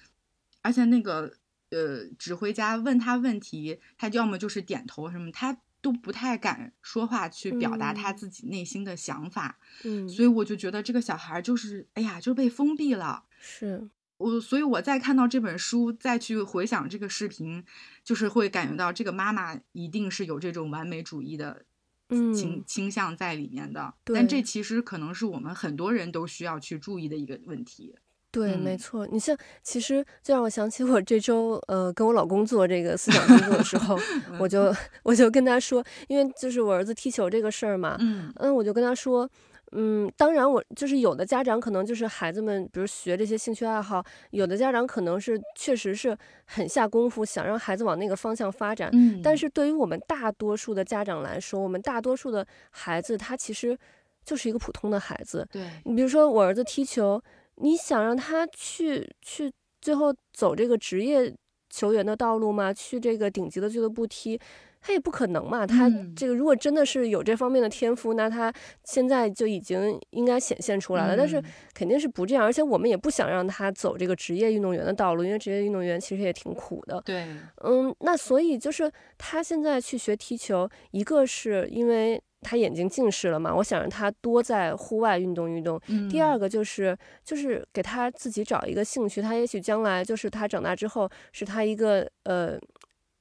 [0.61, 1.33] 而且那个。
[1.69, 9.59] 呃，指挥家问他问题，他要么就是点头什么，他都不太敢说话去表达他自己内心的想法。
[9.83, 13.25] 嗯，所以我就觉得这个小孩就是，哎呀，就被封闭了。
[13.39, 17.63] 是我，所以我再看到这本书，再去回想这个视频，
[18.03, 21.65] 就是会感觉到这个妈妈一定是有这种完美主义的
[22.09, 23.93] 倾倾向在里面的。
[24.05, 27.95] 但这其实可能是我们很多人都需要去注意的一个问题。
[28.35, 29.07] 对，没错。
[29.07, 33.97] 你像，其实就让我想起我这周，呃，跟我老公做这个思想工作的时候，
[34.37, 39.29] 我就我就跟他说，因为就是我儿子踢球这个事儿嘛，嗯嗯，我就跟他说，
[39.71, 48.89] 嗯，当然我就是有的家长可能就是孩子们，比如学这些兴趣爱好，有的家长可能是确实是很下功夫，想让孩子往那个方向发展。
[48.91, 53.77] 嗯，但是对于我们大多数的家长来说，我们大多数的孩子他其实
[54.25, 55.47] 就是一个普通的孩子。
[55.49, 57.21] 对你比如说我儿子踢球。
[57.57, 61.33] 你想让他去去最后走这个职业
[61.69, 62.73] 球员的道路吗？
[62.73, 64.39] 去这个顶级的俱乐部踢，
[64.81, 65.65] 他也不可能嘛。
[65.65, 71.17] 他这个如果真的是有这方面的天赋，那他现在就已经应该显现出来了。
[71.17, 71.41] 但是
[71.73, 77.01] 肯定是不这样，而且我们也不想让他走这个职业运动员的道路，因为职业运动员其实也挺苦的。
[77.05, 77.27] 对，
[77.63, 82.21] 嗯，那所以就是他现在去学踢球，一个是因为。
[82.47, 83.53] 他眼睛近视了嘛？
[83.55, 85.81] 我想让他多在户外运动运动。
[86.07, 89.19] 第二个就是，就是给他自己找一个兴趣。
[89.19, 92.55] 他也许将来就是他长大之后，是他一个呃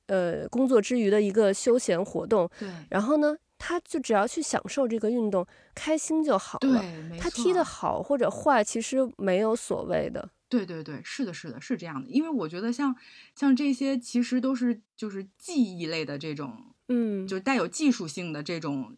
[0.08, 2.46] 呃工作之余的一个休闲活动。
[2.58, 2.68] 对。
[2.90, 6.82] 然后呢，他就只要去享受这个运动，开心就好了。
[6.82, 10.28] 对，他踢得好或者坏，其实没有所谓的。
[10.50, 12.10] 对对对，是的，是的，是这样的。
[12.10, 12.94] 因为我觉得像
[13.34, 18.94] 像这些，其实都是就是技艺类的这种，嗯，就带有技术性的这种。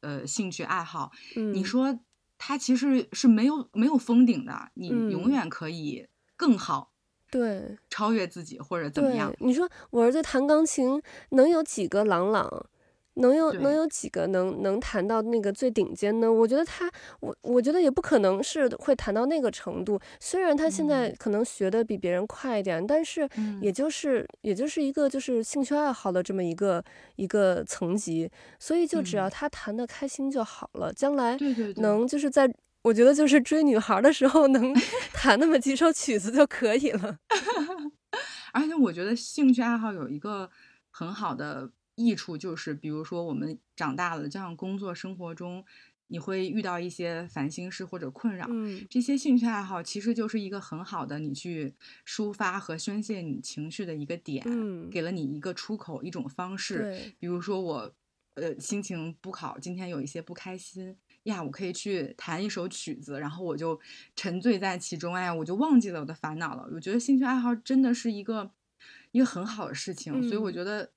[0.00, 1.98] 呃，兴趣爱好，你说
[2.38, 6.92] 他其实是没有没有封顶的，你永远可以更好，
[7.30, 9.34] 对，超越自己或者怎么样。
[9.40, 12.66] 你说我儿子弹钢琴，能有几个朗朗？
[13.14, 16.32] 能有能有几个能能弹到那个最顶尖呢？
[16.32, 20.00] 我觉得他，我我觉得也不可能是会弹到那个程度。
[20.18, 23.28] 虽然他现在可能学的比别人快一点，但是
[23.60, 26.84] 也就是也就是一个就是兴趣爱好的这么一个
[27.16, 28.28] 一个层级。
[28.58, 31.38] 所以就只要他弹的开心就好了，将来
[31.76, 34.74] 能就是在我觉得就是追女孩的时候能
[35.14, 37.16] 弹那么几首曲子就可以了。
[38.52, 40.50] 而且我觉得兴趣爱好有一个
[40.90, 41.70] 很好的。
[41.96, 45.64] 益处就是，比如说我们长大了，这样工作生活中，
[46.08, 51.74] 你会遇到一些烦心事或者困扰，嗯，这些兴趣爱好其实就是一个很好的你去
[52.06, 57.14] 抒发和宣泄你情绪的一个点，嗯，给了你一个出口，一种方式。
[57.18, 57.94] 比如说我，
[58.34, 63.80] 呃，心情不好，今天有一些不开心呀，我可以去弹一首曲子，然后我就
[64.14, 66.68] 沉醉在其中，哎呀，我就忘记了我的烦恼了。
[66.74, 68.50] 我觉得兴趣爱好真的是一个
[69.12, 70.90] 一个很好的事情，所以我觉得。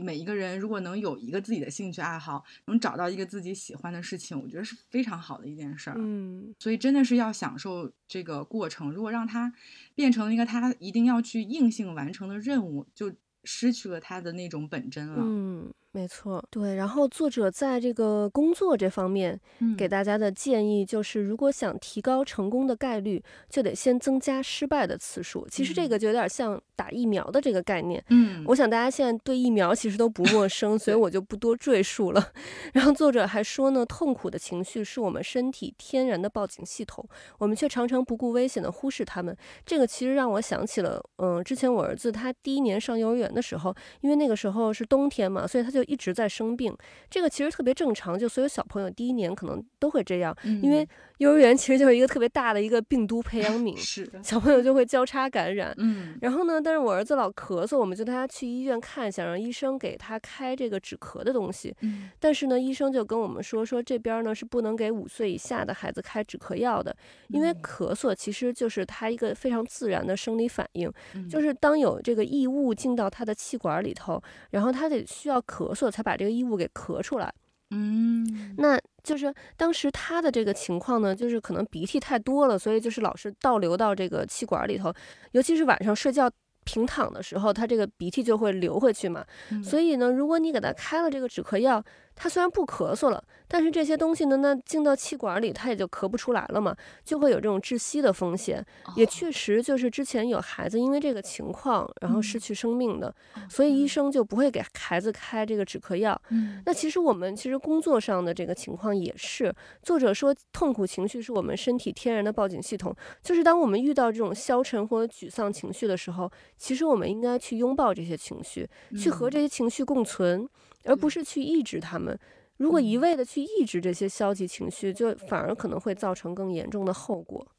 [0.00, 5.96] 每一个人如果能有一个自己的兴趣爱好，能找到一个自己喜欢的事情，我觉得是非常好的一件事儿。
[5.98, 8.90] 嗯，所以真的是要享受这个过程。
[8.90, 9.52] 如果让他
[9.94, 13.12] 变成一个他一定要去硬性完成的任务，就
[13.44, 15.18] 失去了他的那种本真了。
[15.20, 15.72] 嗯。
[15.96, 16.74] 没错，对。
[16.74, 19.40] 然后作者在这个工作这方面
[19.78, 25.48] 给大家的建议就是，如果想提高成功的概率，就得先增加失败的次数。
[25.50, 28.04] 其实这个就有点像打疫苗的这个概念。
[28.10, 32.30] 嗯，我想大家现在对疫苗其实都不陌生，所以我就不多赘述了。
[32.74, 37.02] 然后作者还说呢，痛苦的情绪是我们身体天然的报警系统，
[37.38, 39.34] 我们却常常不顾危险的忽视它们。
[39.64, 46.76] 这个其实让我想起了，嗯，之前我儿子他第一年上幼儿园的时候，因为那个时候是冬天嘛，所以他就一直在生病。
[47.08, 50.86] 这个其实特别正常，就所有小朋友第一年可能都会这样，因为
[51.18, 55.74] 幼儿园其实就是一个特别大的一个病毒培养皿， 是小朋友就会交叉感染。
[55.78, 61.74] 嗯，然后呢，但是我儿子老咳嗽，我们就带他去医院看，想让医生给他开这个止咳的东西。
[61.80, 66.94] 嗯，但是呢，医生就跟我们说，说这边呢是不能给五岁以下的孩子开止咳药的，
[67.28, 70.92] 因为咳嗽其实就是他一个非常自然的生理反应，
[71.30, 77.32] 就是当有这个异物进到他的气管里头，然后他得需要咳嗽才把这个异物给咳出来。
[77.70, 84.92] 嗯，那就是当时他的这个情况呢，就是可能鼻涕太多了，所以就是老是倒流到这个气管里头，
[85.32, 86.30] 尤其是晚上睡觉
[86.64, 89.24] 平躺的时候，他这个鼻涕就会流回去嘛。
[89.64, 91.82] 所以呢，如果你给他开了这个止咳药，
[92.16, 93.22] 他虽然不咳嗽了。
[93.48, 96.74] 但是这些东西呢，那进到气管里，他也就咳不出来了嘛，
[97.04, 98.60] 就会有这种窒息的风险。
[98.96, 103.14] 也确实就是之前有孩子因为这个情况，然后失去生命的，
[103.48, 106.20] 所以医生就不会给孩子开这个止咳药。
[106.64, 120.48] 那其实我们其实工作上的这个情况也是，作者说痛苦情绪是我们身体天然的报警系统，就是当我们遇到这种消沉或者沮丧情绪的时候，其实我们应该去拥抱这些情绪，去和这些情绪共存，
[120.86, 122.18] 而不是去抑制他们。
[122.56, 127.54] 如果一味的去抑制这些消极情绪，就反而可能会造成更严重的后果。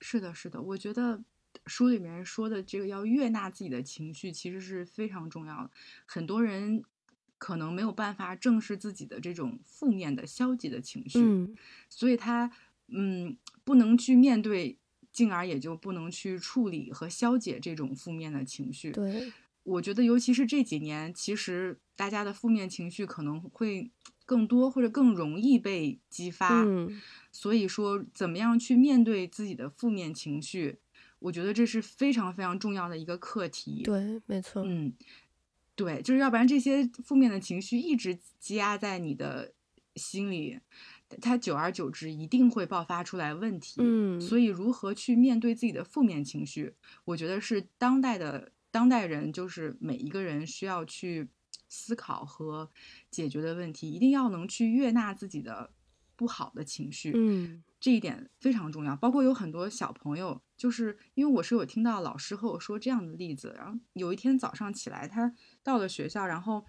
[0.00, 1.22] 是的，是的，我觉得
[1.66, 5.70] 书里面说的这个要悦纳自己的情绪，其实是非常重要的。
[6.06, 6.82] 很多人
[7.38, 11.20] 可能没有办法正视自己的这种负面的、消极的情绪，
[11.88, 12.50] 所以他
[12.88, 14.76] 嗯不能去面对，
[15.12, 18.90] 进而也就不能去处理和消解这种负面的情绪。
[18.90, 19.32] 对，
[19.62, 23.90] 我觉得尤其是这几年，其实大家的负面情绪可能会。
[24.24, 26.64] 更多或者更容易被激发，
[27.32, 30.78] 所以说怎么样去面对自己的负面情绪，
[31.18, 33.82] 我觉得这是非常非常重要的一个课题。
[33.82, 34.62] 对，没错。
[34.64, 34.94] 嗯，
[35.74, 39.52] 对，就是要不然这些负面的情绪一直积压在你的
[39.96, 40.60] 心里，
[41.20, 43.74] 它久而久之一定会爆发出来问题。
[43.78, 46.74] 嗯，所以如何去面对自己的负面情绪，
[47.06, 51.28] 我觉得是当代的当代人，就是每一个人需要去。
[51.72, 52.68] 思考和
[53.10, 55.72] 解决的问题，一定要能去悦纳自己的
[56.14, 58.94] 不好的情绪，嗯，这一点非常重要。
[58.94, 66.66] 包括有很多小朋友，就是因为我是有听到老师和我说这样的例子，然后有一天早上起来，他到了学校，然后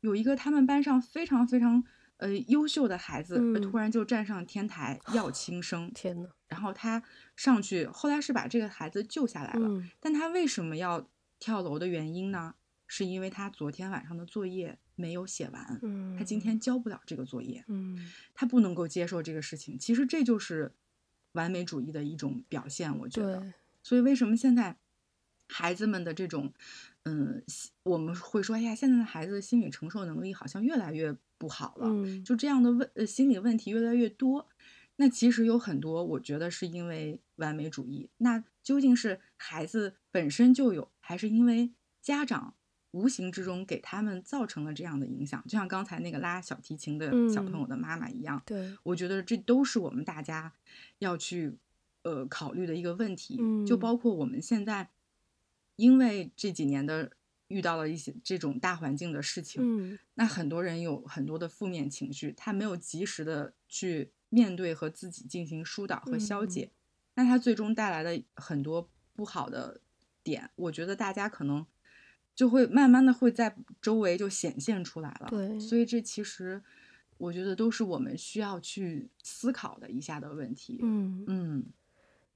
[0.00, 1.82] 有一个他们班上非常非常
[2.18, 7.02] 呃优秀的孩子，突然就站上天台要轻生，天呐，然后他
[7.34, 9.66] 上去，后来是把这个孩子救下来了，
[9.98, 12.54] 但他为什么要跳楼的原因呢？
[12.94, 17.98] 是因为他昨天晚上的作业没有写完，嗯，他今天交不了这个作业，嗯，
[18.34, 19.78] 他不能够接受这个事情。
[19.78, 20.74] 其实这就是
[21.32, 23.54] 完美主义的一种表现，我觉得。
[23.82, 24.76] 所以为什么现在
[25.48, 26.52] 孩子们的这种，
[27.04, 27.42] 嗯，
[27.84, 31.88] 我们会说，哎呀，现在的孩子的心理承受能力好像越来越不好了，
[32.22, 34.46] 就这样的问，呃，心理问题越来越多。
[34.96, 38.10] 那其实有很多，我觉得是因为完美主义。
[38.18, 42.54] 那究竟是孩子本身就有，还是因为家长？
[42.92, 48.40] 无形之中给他们造成了这样的影响，就像刚才那个拉小提琴的小朋友的妈妈一样。
[48.46, 50.52] 对，我觉得这都是我们大家
[50.98, 51.56] 要去
[52.02, 53.40] 呃考虑的一个问题。
[53.66, 54.90] 就包括我们现在，
[55.76, 57.12] 因为这几年的
[57.48, 66.70] 遇到了一些这种大环境的事情，那很多人有很多的负面情绪，他没有及时的去面对和自己进行疏导和消解，
[67.14, 69.80] 那他最终带来的很多不好的
[70.22, 71.64] 点，我觉得大家可能。
[72.34, 76.62] 就会慢慢的会在周围就显现出来了，对，所以这其实
[77.18, 81.24] 我觉得都是我们需要去思考的一下的问题，嗯。
[81.26, 81.64] 嗯，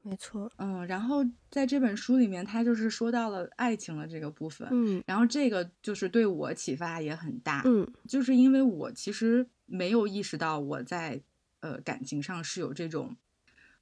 [0.03, 11.23] 没错，嗯，然后在这本书里面，他就是说到了爱情的这个部分，嗯，然后这个就是对我启发也很大，嗯，就是因为我其实没有意识到我在
[11.61, 13.17] 呃感情上是有这种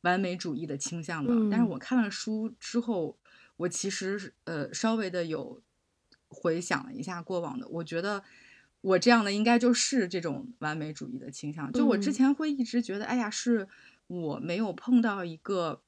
[0.03, 3.19] 完美主义的倾向的，但是我看了书之后，
[3.57, 5.61] 我其实呃稍微的有。
[6.35, 8.23] 回想了一下过往的，我觉得
[8.81, 11.73] 我这样的应该就是这种完美主义的倾向。
[11.73, 13.69] 就我之前会一直觉得，哎呀，是
[14.09, 15.81] 我没有碰到一个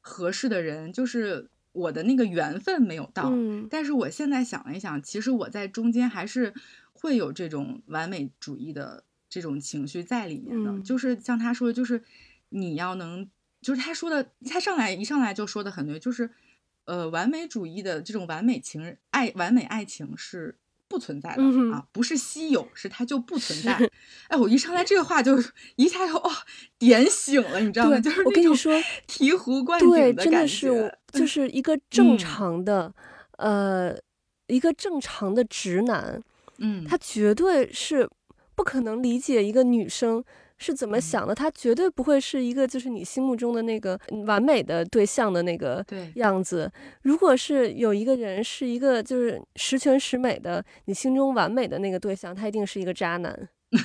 [0.00, 3.32] 合适的人，就是我的那个缘分没有到。
[3.70, 6.52] 但是我现在想了一想，其实我在中间还是。
[6.98, 10.80] 会有这种完美主义的这种情绪在里面的。
[10.80, 12.02] 就是像他说的，就是
[12.48, 13.28] 你要能，
[13.60, 16.30] 就是他说的，他上来一上来就说的很对，就是
[16.86, 20.56] 呃，完美主义的这种完美情人爱，完美爱情是。
[20.88, 23.72] 不存在的啊，不是稀有，是它就不存在。
[24.28, 25.36] 哎，我一上来这个话就
[25.74, 26.30] 一下就哦
[26.78, 27.98] 点醒了，你知道吗？
[27.98, 28.72] 就是我跟你说
[29.08, 30.22] 醍醐灌顶的感觉。
[30.22, 32.94] 真的是，就是一个正常的，
[33.38, 33.98] 呃，
[34.46, 36.22] 一个正常的直男，
[36.58, 38.08] 嗯，他绝对是
[38.54, 40.24] 不可能理解一个女生。
[40.58, 41.34] 是怎么想的？
[41.34, 45.84] 他绝对不会是一个就是你心目中的那个完美的对象的那个
[46.14, 46.70] 样子。
[47.02, 53.48] 如果是有一个人是一个就是十全十美的你心中完美的那个对象，他一定是一个渣男。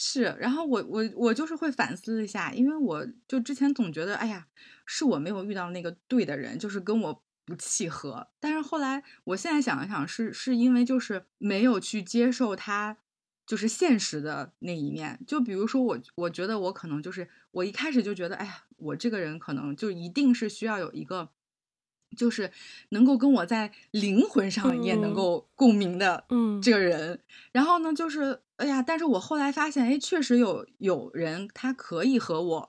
[0.00, 4.46] 是，然后我我我就是会反思一下，因为我就之前总觉得，哎呀，
[4.86, 8.28] 是我没有遇到那个对的人，就是跟我不契合。
[8.38, 12.98] 但是后来，我现在想一想，是是因为就是没有去接受他。
[13.48, 21.30] 就是现实的那一面，就比如说我，我觉得我可能就是我一开始就觉得，哎呀，我这个人可能就一定是需要有一个，
[22.14, 22.52] 就是
[22.90, 27.20] 能够跟我在灵魂上也能够共鸣的，嗯，这个人。
[27.50, 32.68] 然后呢，就是哎呀，但是我后来发现，哎，确实有有人他可以和我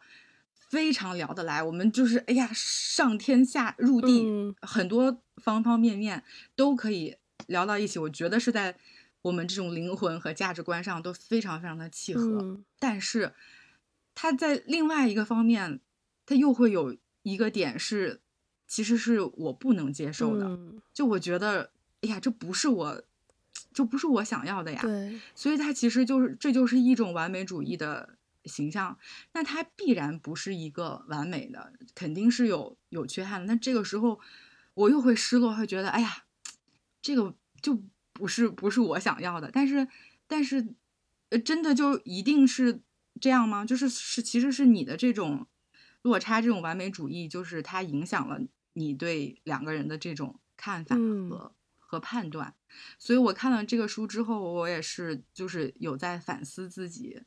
[0.69, 4.25] 非常聊得来，我们就是哎呀，上天下入地，
[4.61, 6.23] 很多方方面面
[6.55, 7.17] 都可以
[7.47, 7.99] 聊到一起。
[7.99, 8.77] 我觉得是在。
[9.21, 13.33] 我们这种灵魂和价值观上都非常非常的契合，但是
[14.15, 15.81] 他在另外一个方面，
[16.25, 18.21] 他又会有一个点是，
[18.65, 20.57] 其实是我不能接受的。
[20.93, 23.03] 就我觉得，哎呀，这不是我，
[23.73, 24.79] 就不是我想要的呀。
[24.81, 28.15] 对，所以他其实就是这就是一种完美主义的
[28.45, 28.97] 形象，
[29.33, 33.53] 那他必然不是一个完美的，肯定是有有缺憾的。
[33.53, 34.21] 那这个时候，
[34.75, 36.23] 我又会失落，会觉得，哎呀，
[37.01, 37.83] 这个就。
[38.19, 39.87] 不是不是我想要的，但是
[40.27, 40.75] 但是，
[41.29, 42.81] 呃，真的就一定是
[43.21, 43.63] 这样吗？
[43.63, 45.47] 就是是其实是你的这种
[46.01, 48.41] 落差，这种完美主义，就是它影响了
[48.73, 50.95] 你对两个人的这种看法
[51.29, 52.53] 和和判断。
[52.97, 57.21] 所以我看了这个书之后，我也是就是有在反思自己。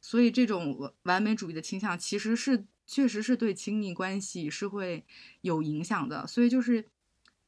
[0.00, 5.06] 所以这种完美主义的倾向，其实是确实是对亲密关系是会
[5.40, 6.26] 有影响的。
[6.26, 6.88] 所以就是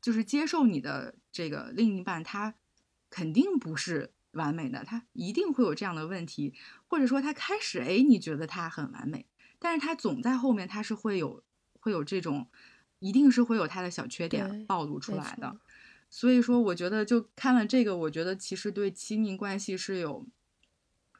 [0.00, 2.54] 就是接受你的这个另一半，他。
[3.14, 6.52] 肯定不是完美的，他一定会有这样的问题，
[6.88, 9.24] 或者说他开始哎，你觉得他很完美，
[9.60, 11.44] 但是他总在后面他是会有
[11.78, 12.48] 会有这种，
[12.98, 15.56] 一定是会有他的小缺点暴露出来的。
[16.10, 20.26] 所以说，我觉得就看了这个，我觉得其实对亲密关系是有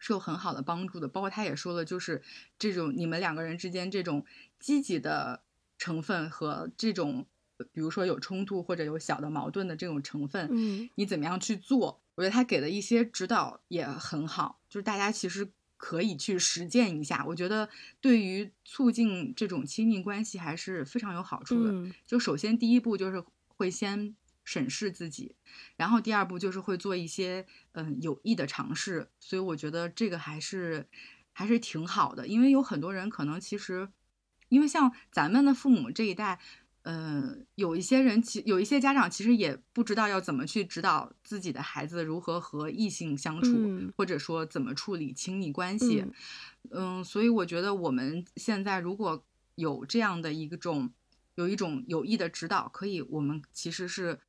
[0.00, 1.06] 是有很好的帮助的。
[1.06, 2.20] 包括他也说了，就是
[2.58, 4.26] 这种你们两个人之间这种
[4.58, 5.44] 积极的
[5.78, 7.26] 成分和这种。
[7.72, 12.00] 比如说有冲突或者有小的矛盾的这种成分，嗯，你怎么样去做？
[12.16, 17.24] 我觉得他给的一些指导也很好，就是大家其实可以去实践一下。
[17.26, 17.68] 我觉得
[18.00, 21.92] 对于促进这种亲密关系还是非常有好处的。
[22.06, 25.34] 就首先第一步就是会先审视自己，
[25.76, 29.08] 然后第二步就是会做一些嗯有益的尝试。
[29.18, 30.86] 所以我觉得这个还是
[31.32, 33.88] 还是挺好的，因为有很多人可能其实，
[34.48, 36.40] 因为像咱们的父母这一代。
[36.84, 46.04] 嗯，有一些人其有一些家长其实也不知道要怎么去指导自己的孩子如何和异性相处，或者说怎么处理亲密关系。
[46.70, 49.24] 嗯，所以我觉得我们现在如果
[49.54, 50.90] 有这样的一种
[51.36, 54.20] 有一种有益的指导，可以我们其实是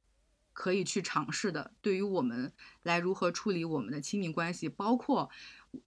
[0.53, 1.73] 可以去尝试的。
[1.81, 2.53] 对于我们
[2.83, 5.29] 来如何处理我们的亲密关系，包括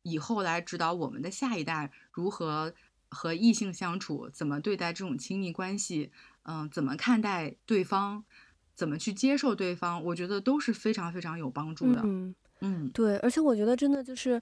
[0.03, 2.75] 以后来指导我们的下一代如何
[3.09, 6.13] 和异性相处，怎么对待这种亲密关系。
[6.45, 8.25] 嗯，怎么看待对方，
[8.75, 12.01] 怎么去接受对方，我觉得都是非常非常有帮助的。
[12.05, 14.41] 嗯嗯，对，而且我觉得真的就是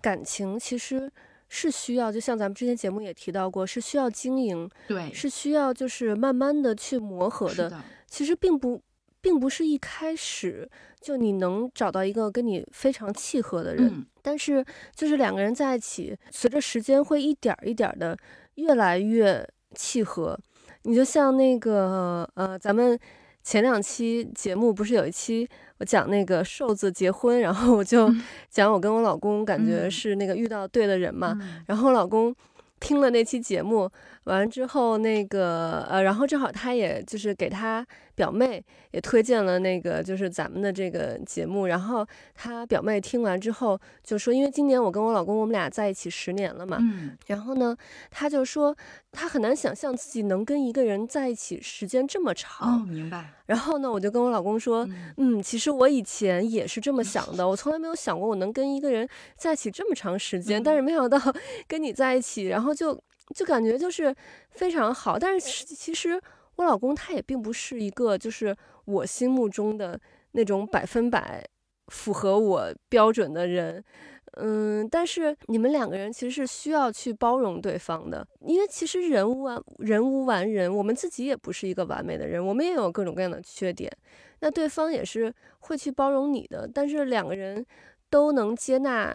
[0.00, 1.10] 感情其实
[1.48, 7.82] 是需要，就像咱们之前节目也提到过，是需要经营，对，是需要就是慢慢的去磨合的。
[8.08, 8.82] 其实并不，
[9.20, 10.68] 并不是一开始
[11.00, 14.64] 就你能找到一个跟你非常契合的人，但是
[14.94, 18.18] 就是两个人在一起，随着时间会一点一点的
[18.56, 20.38] 越来越契合。
[20.84, 22.98] 你就像那个呃，咱们
[23.42, 28.12] 前两期节目不是有一期我讲那个瘦子结婚，然后我就
[28.50, 32.34] 讲我跟我老公感觉是那个遇到对的人嘛，然后老公
[32.80, 33.90] 听了那期节目，
[34.24, 47.76] 完之后，那个呃，然后正好他也就是给他表妹也推荐了那个就是咱们的这个节目，然后他表妹听完之后就说，因为今年我跟我老公我们俩在一起十年了嘛，嗯，然后呢，
[48.10, 48.76] 他就说
[49.10, 53.32] 他很难想象自己能跟一个人在一起时间这么长，哦，明白。
[53.46, 61.18] 然后呢，我就跟我老公说，嗯，其实我以前也是这么想的，我从来没有想过我能跟一个人在一起这么长时间，但是没想到
[61.66, 63.02] 跟你在一起，然后就。
[63.32, 64.14] 就感觉就是
[64.50, 66.20] 非常好，但是其实
[66.56, 69.98] 我老公他也并不是一个就是我心目中的
[70.32, 71.44] 那种百分百
[71.88, 73.82] 符合我标准的人，
[74.36, 83.90] 嗯，但是你们两个人其实是需要去包容对方的，因为其实人无完人无完人，我们自己也不是一个完美的人，我们也有各种各样的缺点，
[84.40, 87.64] 那对方也是会去包容你的，但是两个人
[88.08, 89.14] 都能接纳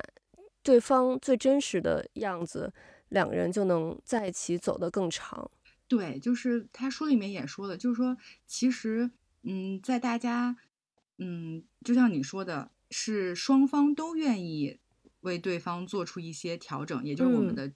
[0.61, 2.71] 对方最真实的样子。
[3.09, 5.49] 两个人就能在一起走得更长。
[5.87, 9.09] 对，就是他书里面也说了，就是说，其实，
[9.43, 10.57] 嗯，在大家，
[11.17, 14.79] 嗯，就像你说的，是双方都愿意
[15.21, 17.71] 为对方做出一些调整，也就是我们的。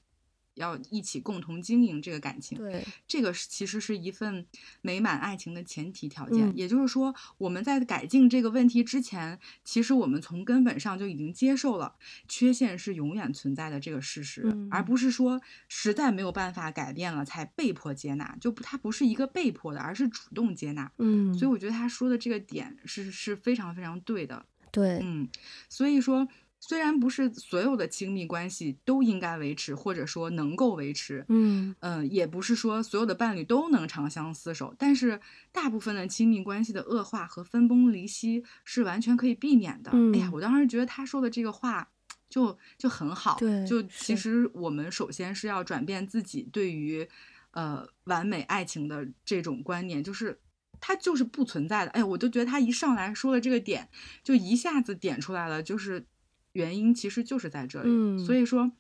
[0.55, 4.45] 要一起共同经营这个感情，对，这个是其实是一份
[4.81, 6.51] 美满爱情的前提条件。
[6.55, 11.95] 也就是说，我们在改进这个问题之前，其实我们从根本上就已经接受了
[12.27, 18.35] 缺陷是永远存在的这个事实，而不是说实在没有办法改变了才被迫接纳。
[18.41, 20.91] 就不，它不是一个被迫的，而是主动接纳。
[20.97, 24.45] 嗯，所以我觉得他说的这个点是是非常非常对的。
[24.71, 25.29] 对，嗯，
[25.69, 26.27] 所以说。
[26.63, 35.19] 虽然不是所有的亲密关系都应该维持，或者说能够维持，嗯嗯，也不是说所有的伴侣都能长相厮守，但是
[35.51, 39.89] 大部分的亲密关系的恶化和分崩离析是完全可以避免的。
[40.13, 41.89] 哎呀，我当时觉得他说的这个话
[42.29, 47.09] 就就很好，对，就其实我们首先是要转变自己对于
[47.53, 50.39] 呃完美爱情的这种观念，就是
[50.79, 51.91] 它就是不存在的。
[51.91, 53.89] 哎，我就觉得他一上来说的这个点，
[54.23, 56.05] 就一下子点出来了，就是。
[56.53, 58.71] 原因其实就是在这里，所以说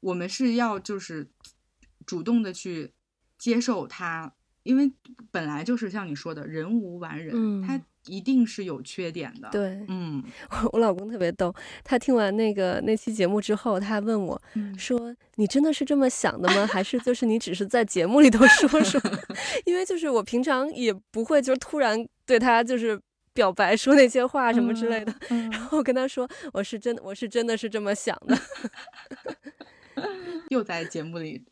[0.00, 1.28] 我们是要就是
[2.06, 2.92] 主动的去
[3.36, 4.90] 接受他，因为
[5.30, 9.48] 本来就是像你说的，人无完人，他一定是有缺点的。
[9.50, 10.22] 对，嗯，
[10.72, 14.40] 我老公特别逗，他听完那个那期节目之后，他问我
[14.76, 16.66] 说：“你真的是这么想的吗？
[16.66, 19.00] 还是就是你只是在节目里头说说？
[19.66, 23.00] 因为就是我平常也不会就是突然对他就是。”
[23.32, 25.14] 表白说那些话什么之类的，
[25.50, 28.38] 然后跟他说，我是真，我是真的是这么想的。
[30.50, 31.44] 又在节目里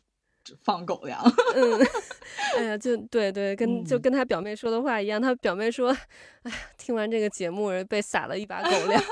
[0.61, 1.21] 放狗粮。
[1.55, 1.79] 嗯，
[2.57, 5.21] 哎呀，就对对，跟就跟他表妹说的话一样。
[5.21, 5.89] 他表妹说，
[6.43, 9.03] 哎呀，听完这个节目被撒了一把狗粮。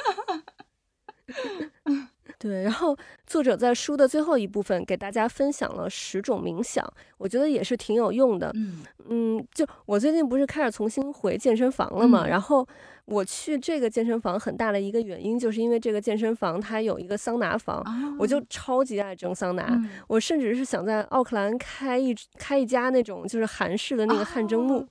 [2.46, 6.88] 对，然后作者在书的最后一部分给大家分享了十种冥想，
[7.18, 8.52] 我觉得也是挺有用的。
[8.54, 12.68] 嗯嗯，就我最近不是开始重新回健身房了嘛，然后
[13.06, 17.84] 我去这个健身房很大的一个原因，就是因为这个健身房它有一个桑拿房，
[18.20, 19.68] 我就超级爱蒸桑拿，
[20.08, 24.88] 我甚至是想在奥克兰开一开一家那种就是韩式的那个汗蒸木。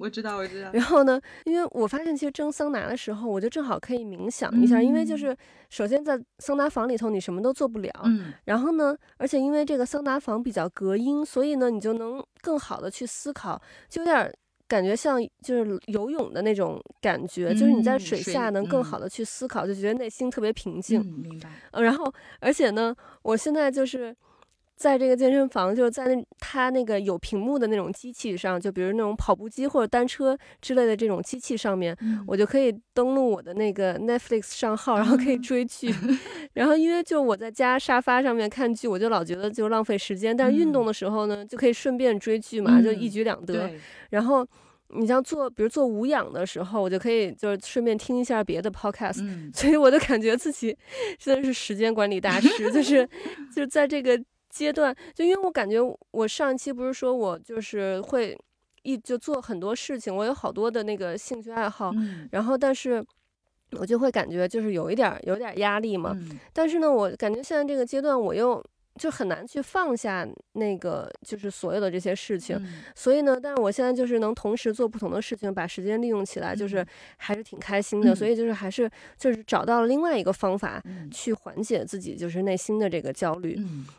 [0.00, 0.70] 我知道，我知道。
[0.72, 5.36] 然后呢，因为我发现其实蒸桑拿的时候，我就正好可以冥想一下，因为就是
[5.68, 8.32] 首先在桑拿房里头你什么都做不了，嗯。
[8.46, 14.32] 然后呢，而且因为这个桑拿房比较隔音，所以呢，你就能更好的去思考，就有点
[14.66, 21.04] 感觉像就是游泳的那种感觉，就是你在水下能更好的去思考，就觉得内心特别平静。
[21.04, 21.50] 明白。
[21.72, 24.16] 嗯，然后而且呢，我现在就是。
[24.80, 31.94] 在这个健身房，就是在那他那个有屏幕的那种机器上，就比如那种跑步机或者单车之类的这种机器上面，
[32.26, 35.94] 我就可以登录我的那个 Netflix 账号，然后可以追剧。
[36.54, 40.34] 然后因为就我在家沙发上面看剧，我就老觉得就浪费时间。
[40.34, 43.70] 但是运动的时候呢，就可以顺便追剧嘛，就一举两得。
[44.08, 44.46] 然后
[44.96, 49.20] 你像做，比如做无氧的时候，我就可以就是顺便听一下别的 podcast。
[49.54, 50.74] 所以我就感觉自己
[51.18, 53.06] 真的是时间管理大师，就是
[53.54, 54.18] 就是在这个。
[54.50, 55.78] 阶段就因为我感觉
[56.10, 58.38] 我上一期不是说我就是会
[58.82, 61.90] 一就做很多事情，我有好多的那个兴趣爱好，
[62.32, 63.02] 然后但是
[63.78, 66.14] 我就会感觉就是有一点有点压力嘛，
[66.52, 68.62] 但是呢，我感觉现在这个阶段我又。
[69.00, 72.60] 就很难去放下那个，就是所有的这些事情，
[72.94, 76.86] 所以呢，但是我现在就是能同时做不同的事情，把时间利用起来，就是
[77.16, 78.14] 还是挺开心的。
[78.14, 83.58] 所以就是还是就是找到了另外一个方法去缓解自己就是内心的这个焦虑。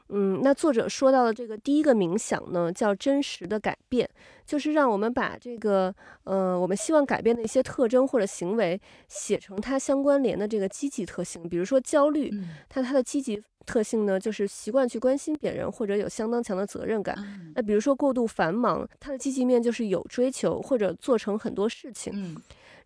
[0.09, 4.07] 嗯，那作者说到的这个第一个冥想呢，叫真实的改变，
[4.45, 5.91] 就是让我们把这个
[6.25, 12.31] 呃我们希望改变的一些特征或者行为写成它相关联的这个积极特性，比如说焦虑，
[12.69, 13.41] 它它的积极。
[13.65, 17.15] 特性呢，就是习惯去关心别人，或者有相当强的责任感。
[17.55, 22.11] 那比如说过度繁忙，它的积极面就是有追求或者做成很多事情。
[22.15, 22.35] 嗯，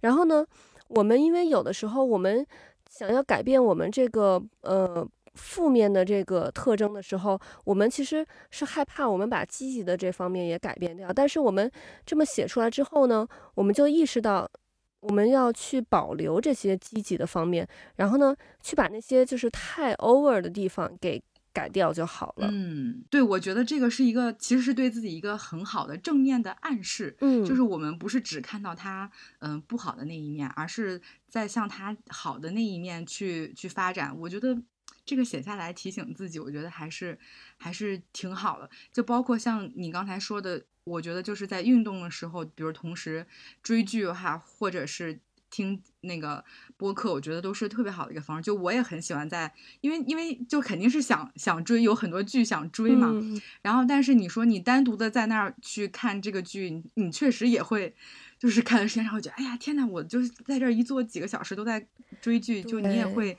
[0.02, 0.46] 然后呢，
[0.88, 2.46] 我们因为有的时候我们
[2.90, 11.12] 想要改变我们这个呃负面的这个特征的时候，我们其实是害怕我们把积极的这方面也改变掉。
[11.14, 11.72] 但是我们
[12.06, 14.50] 这么写出来之后呢，我们就意识到。
[15.08, 21.22] 我们要去保留这些积极的方面，然后呢，去把那些就是太 over 的地方给
[21.54, 22.50] 改掉就好了。
[22.52, 27.16] 嗯，对，我觉得这个是一个，其实是对自己一个很好的正面的暗示。
[27.22, 34.14] 嗯，就是我们不是只看到他嗯不好的那一面，而是在向他好的那一面去去发展。
[34.20, 34.58] 我觉得
[35.06, 37.18] 这个写下来提醒自己，我觉得还是
[37.58, 38.70] 还是挺好的。
[38.92, 40.66] 就包括像你刚才说的。
[40.86, 43.26] 我觉得就是在运动的时候，比如同时
[43.64, 46.46] 追剧哈，或者是听那个
[46.78, 48.44] 播客，我觉得都是特别好的一个方式。
[48.44, 49.52] 就我也很喜欢在，
[49.82, 53.12] 因为因为就肯定是想想追，有很多剧想追嘛。
[53.64, 57.96] 然后，但是你说你单独的在那儿去看这个剧，你确实也会，
[58.38, 61.88] 就是看的时间长，会觉得哎呀天呐，我就是在这儿一坐几个小时都在
[62.22, 63.36] 追剧，就你也会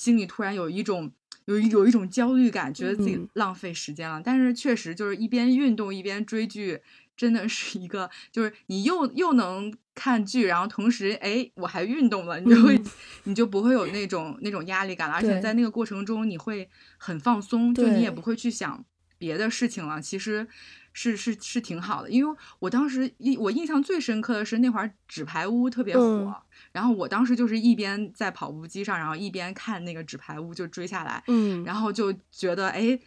[0.00, 1.12] 心里突然有一种。
[1.46, 4.22] 有有一种焦虑感，觉得自己浪费时间了。
[4.24, 6.80] 但是确实就是一边运动一边追剧，
[7.16, 12.80] 真的是一个就是你又又能看剧，然后同时哎我还运动了，你就会
[13.24, 15.14] 你就不会有那种那种压力感了。
[15.16, 18.84] 而且在那个过程中你会很放松，就你也不会去想
[19.18, 20.00] 别的事情了。
[20.00, 20.46] 其实。
[20.92, 26.42] 是是是挺好的，因为我当时印我印象最深刻的是那会儿纸牌屋特别火，
[26.72, 32.98] 然后我当时就是一边在跑步机上，然后一边看那个纸牌屋就追下来，嗯，然后就觉得哎，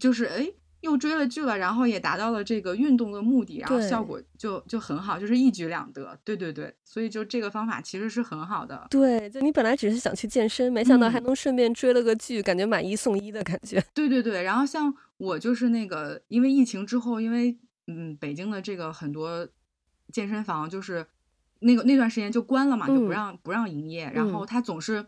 [0.00, 0.46] 就是哎
[0.80, 14.94] 又追了剧了，然后也达到了这个运动的目的，然后效果就就很好，就是一举两得，对对对，所以就这个方法其实是很好的，对，就你本来只是想去健身，没想到还能顺便追了个剧，感觉买一送一的感觉，对对对，然后像。
[15.18, 17.56] 我就是那个，因为疫情之后，因为
[17.86, 19.46] 嗯，北京的这个很多
[20.12, 21.06] 健身房就是
[21.62, 24.10] 那个那段时间就关了嘛，就不让不让营业。
[24.14, 25.04] 然后他总是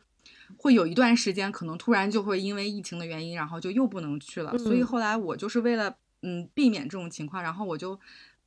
[0.56, 4.56] 会有一段时间，可能突然就会因为疫情的原因，然后就又不能去了。
[4.58, 7.98] 所以后来我就是为了嗯避免这种情况，然后我就。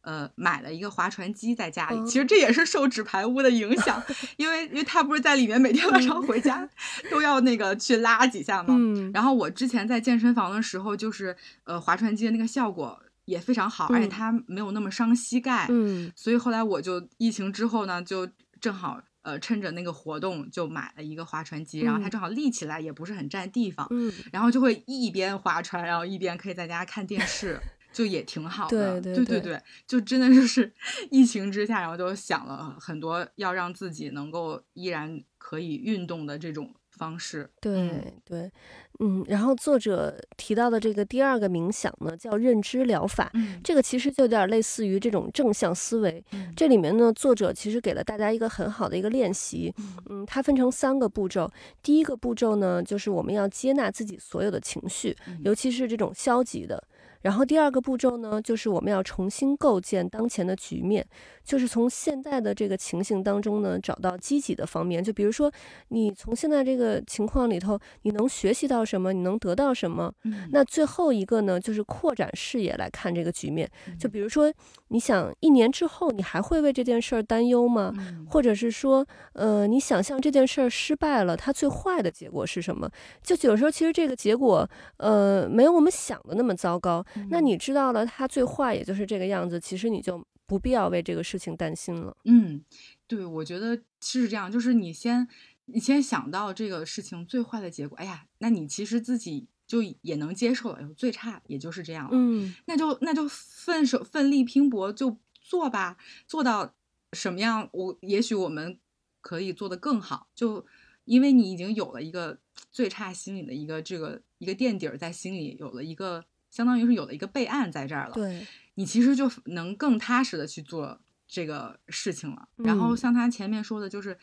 [0.01, 4.01] 呃，买了一个划船机在家里，其实这也是受纸牌屋的影响，
[4.37, 6.69] 因为因为他不是在里面每天晚上回家
[7.11, 8.73] 都要那个去拉几下嘛。
[9.13, 11.35] 然后我之前在健身房的时候，就是
[11.65, 12.97] 呃划船机的那个效果
[13.27, 15.67] 也非常好，而且它没有那么伤膝盖。
[15.69, 18.27] 嗯，所以后来我就疫情之后呢，就
[18.59, 27.59] 正好呃趁着那个活动就买了一个划船机，然后它正好立起来也不是很占地方，嗯，然后就会一边划船，然后一边可以在家看电视。
[27.93, 30.71] 就也挺好的，对对对，就真的就是
[31.09, 37.49] 疫情之下，然后就想了很多要让自己能够依然可以运动的这种方式。
[37.59, 38.51] 对对，
[38.99, 43.31] 嗯，然后作者提到的这个第二个冥想呢，叫认知疗法，
[43.63, 46.23] 这个其实就有点类似于这种正向思维。
[46.55, 49.73] 这里面呢，作者其实给了大家一个很好的一个练习，
[50.09, 51.49] 嗯，它分成三个步骤。
[51.83, 56.83] 第一个步骤呢，就是我们要接纳自己所有的情绪，尤其是这种消极的。
[57.21, 61.05] 然后第二个步骤呢，就是我们要重新构建当前的局面，
[61.43, 65.03] 就是从现在的这个情形当中呢，找到积极的方面。
[65.03, 65.51] 就比如说，
[65.89, 69.13] 你从现在这个情况里头，你能学习到什么？
[69.13, 70.13] 你能得到什么？
[70.51, 73.69] 那最后一个呢，就是扩展视野来看这个局面。
[73.99, 74.51] 就比如说，
[74.89, 77.93] 你想一年之后，你还会为这件事儿担忧吗？
[78.29, 82.89] 或者是说，呃，你想象这件事儿失败了，它最坏的结果是什么？
[83.21, 87.03] 就有时候其实这个结果，呃，没有我们想的那么糟糕。
[87.29, 92.15] 那你知道了，他最坏也就是这个样子，其实你就不必要为这个事情担心了。
[92.23, 92.63] 嗯，
[93.05, 95.27] 对，我觉得是这样，就是你先，
[95.65, 102.11] 你先想到这个事情最坏的结果，哎呀，那你其实自己就也能接受了，最差也就是这样了。
[102.13, 106.73] 嗯，那就那就奋手奋力拼搏就做吧，做到
[107.11, 108.79] 什么样，我也许我们
[109.19, 110.65] 可以做得更好，就
[111.03, 112.39] 因为你已经有了一个
[112.71, 116.23] 最差心理的一个这个一个垫底儿在心里，有了一个。
[116.57, 122.49] 相当于是有了一个备案在这儿了，对你其实就能更踏实的去做这个事情了。
[122.55, 124.17] 然后像他前面说的，就是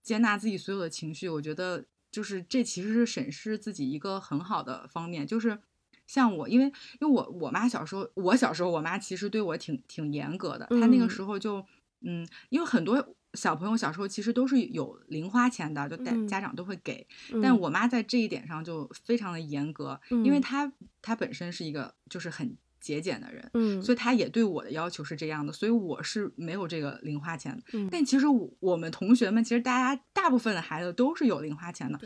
[0.00, 5.26] 接纳自己所有的情绪，我觉得就是这其实是审视自己一个很好的方面。
[5.26, 5.58] 就是
[6.06, 6.66] 像我，因为
[7.00, 11.66] 因为我我妈小时候，我小时候我妈其实对我挺挺严格的，她那个时候就
[12.02, 13.14] 嗯，因为很多。
[13.34, 17.06] 小朋友小时候其实都是有零花钱的，就带家长都会给。
[17.40, 27.62] 但我妈在这一点上就非常的严格，因为她她本身是一个就是很节俭的人，嗯，所以她也对我的要求是这样的，所以我是没有这个零花钱的。
[27.74, 32.00] 嗯，但其实我我们同学们，其实大家大部分的孩子都是有零花钱的。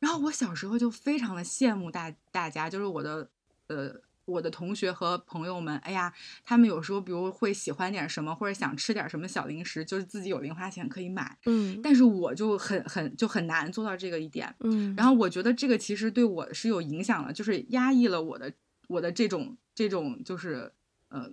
[0.00, 3.30] 然后我小时候就非常的羡慕大大家，就是我的
[3.68, 4.02] 呃。
[4.26, 6.12] 我的同学和朋友们，哎呀，
[6.44, 11.38] 他们有时候比如会喜欢点什么，或者想吃点什么小零食，就是自己有零花钱可以买。
[11.46, 14.54] 嗯，但是我就很很就很难做到这个一点。
[14.60, 18.52] 嗯，然后我觉得这个其实对我是有影响的，就是压抑了我的
[18.88, 20.72] 我的这种这种就是
[21.08, 21.30] 呃，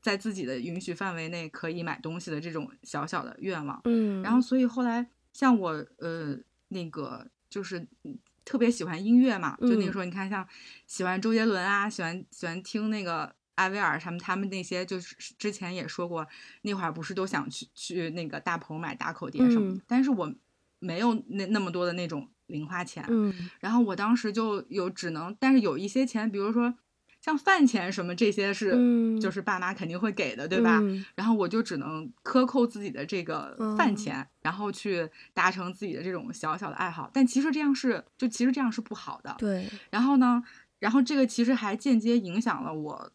[0.00, 3.80] 在自己的允许范围内可以买东西的这种小小的愿望。
[3.84, 7.86] 嗯，然后所以后来像我呃那个就是。
[8.44, 10.46] 特别喜欢音乐嘛，就那个时候，你看像
[10.86, 16.26] 喜欢周杰伦啊，喜欢喜欢听那个艾薇儿他们，他们那些就是之前也说过，
[16.62, 20.32] 那会儿不是都想去去那个大棚买大口碟什么的，但是我
[20.78, 26.74] 没有那那么多的那种零花钱，嗯，然后我当时就有只能，但是有一些钱，比如说。
[27.22, 28.72] 像饭钱什么这些是，
[29.20, 30.82] 就是爸妈肯定会给的，对吧？
[31.14, 37.08] 然后我就只能克扣自己的这个饭钱，然后去达成自己的这种小小的爱好。
[37.14, 39.34] 但其实这样是，就其实这样是不好的。
[39.38, 39.70] 对。
[39.90, 40.42] 然后呢，
[40.80, 43.12] 然后这个其实还间接影响了我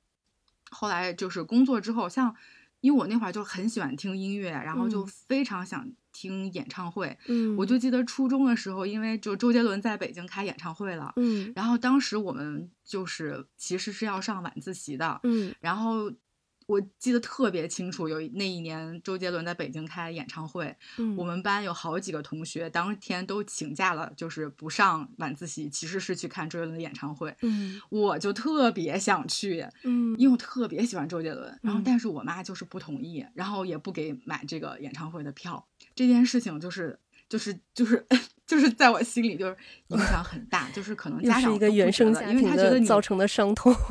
[0.72, 2.34] 后来就是工作之后，像
[2.80, 5.86] 因为我那会儿就很喜欢听音乐，然后就非常想。
[6.20, 16.12] 听演唱会，嗯，我就记得初中的时候，因为就周杰伦在北京开演唱会了，嗯，然后当时我们就是其实是要上晚自习的，嗯，然后。
[16.68, 27.34] 我记得特别清楚，有那一年周杰伦在北京开演唱会，嗯我们班有好几个同学当天都请假了，就是不上晚自习，其实是去看周杰伦的演唱会。
[27.42, 31.58] 嗯，我就特别想去，嗯，因为我特别喜欢周杰伦。
[31.64, 35.66] 然后，但是我妈就是不同意，然后也不给买这个演唱会的票。
[35.98, 38.06] 这件事情就是就是就是
[38.46, 43.76] 就是在我心里就是影响很大，就是可能家长一个原生家庭的造成的伤痛。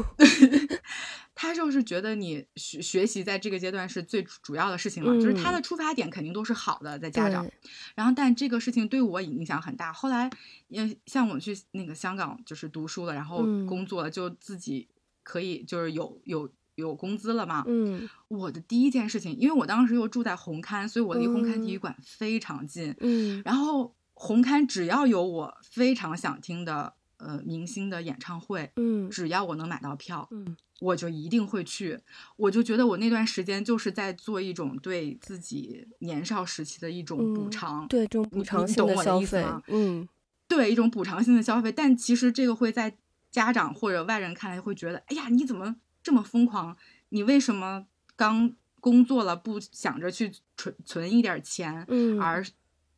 [1.39, 7.47] 他就是觉得你学学习在这个阶段是最主要的事情嘛，就是他的出发点肯定都是好的，在家长。
[7.95, 9.93] 然后，但这个事情对我影响很大。
[9.93, 10.31] 后来，
[10.69, 14.89] 也像我去那个香港就是读书了，然后工作了，就自己
[15.23, 17.65] 可以就是有有有工资了嘛。
[17.67, 22.95] 嗯，我的第一件事情，因为我当时又住在红磡，所以我离红磡体育馆非常近。
[23.01, 30.57] 嗯，然后红磡只要有我非常想听的呃明星的演唱会，嗯，只要我能买到票，嗯。
[30.79, 31.99] 我就一定会去，
[32.37, 40.07] 我就觉得我那段时间就是在做一种对自己年少时期的一种补偿，对这种补偿性的消费，嗯，
[40.47, 41.73] 对一种补偿性的消费。
[41.73, 42.95] 但其实这个会在
[43.31, 45.77] 家长或者外人看来会觉得，哎呀，你怎么
[46.07, 46.77] 这么疯狂？
[47.09, 47.85] 你为什么
[48.15, 52.47] 刚工作了不想着去存存一点钱，嗯，而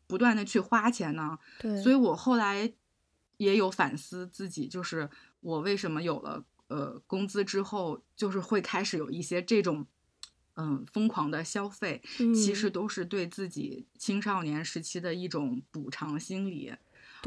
[0.06, 1.38] 不断的去花钱呢？
[1.58, 2.70] 对，所以我后来
[3.38, 5.08] 也有反思自己，就是
[5.40, 6.44] 我为什么有了。
[6.66, 9.86] 呃，工资之后就是会开始有一些这种，
[10.56, 12.02] 嗯，疯狂的消费，
[12.34, 16.74] 其实都是对自己青少年时期的一种补偿心理。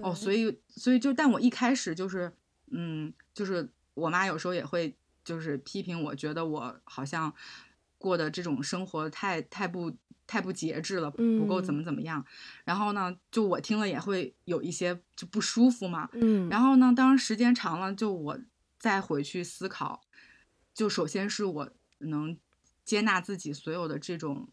[0.04, 2.32] 哦，所以，所以就，但我一开始就是，
[2.68, 7.34] 嗯，就是我妈有时候也会就是批评我，觉得我好像
[7.98, 9.96] 过的这种生活太太不
[10.28, 12.26] 太不节制了，不够怎么怎么样。
[12.66, 16.10] 然后呢，就我听了也会有一些就不舒服嘛。
[16.14, 18.40] 嗯，然后呢，当时间长了，就我。
[18.82, 20.02] 再回去思考，
[20.74, 21.70] 就首先是我
[22.00, 22.36] 能
[22.84, 24.50] 接纳自己所有的这种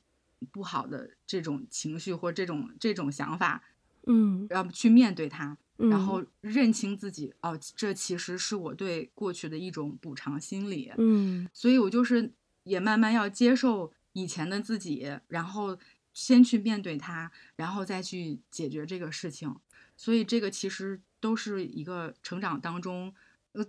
[0.52, 3.64] 不好的这种情绪或这种这种想法，
[4.06, 12.32] 嗯，然后去面对它，然后认清自己，哦，这其实是我对过去的一种补偿心理，嗯，所以我就是
[12.64, 15.78] 也慢慢要接受以前的自己，然后
[16.12, 19.54] 先去面对它，然后再去解决这个事情，
[19.96, 23.14] 所以这个其实都是一个成长当中。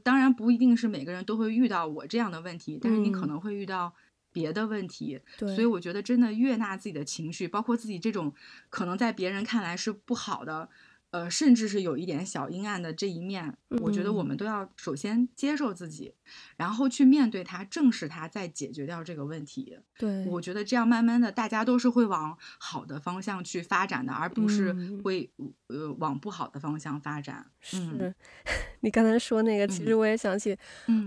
[0.03, 3.93] 当然不一定是每个人都会遇到我这样的问题，但是你可能会遇到
[4.31, 5.19] 别的问题。
[5.37, 8.31] 对，所以我觉得真的悦纳自己的情绪，包括自己这种
[8.69, 10.69] 可能在别人看来是不好的。
[11.11, 16.13] 呃，甚至是有一点小阴暗的这一面，我觉得我们都要首先接受自己，
[16.55, 19.79] 然后去面对它，正视它，再解决掉这个问题。
[19.97, 25.31] 对，我觉得这样慢慢的，大家都是会往好的方向去发展的，而不是会
[25.67, 27.45] 呃往不好的方向发展。
[27.59, 28.13] 是
[28.81, 30.55] 你刚才说那个，其实我也想起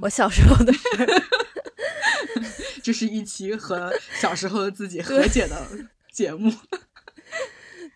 [0.01, 1.07] 我小时候的事儿。
[2.83, 5.69] 这是一期和小时候的自己和解的
[6.11, 6.53] 节目。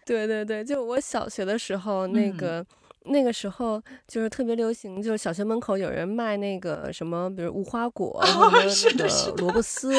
[0.06, 2.64] 对对对，就我小学的时候，那个
[3.06, 9.92] 那个时候就是特别流行，就是小学门口有人卖那个什么，比如无花果，那个萝卜丝，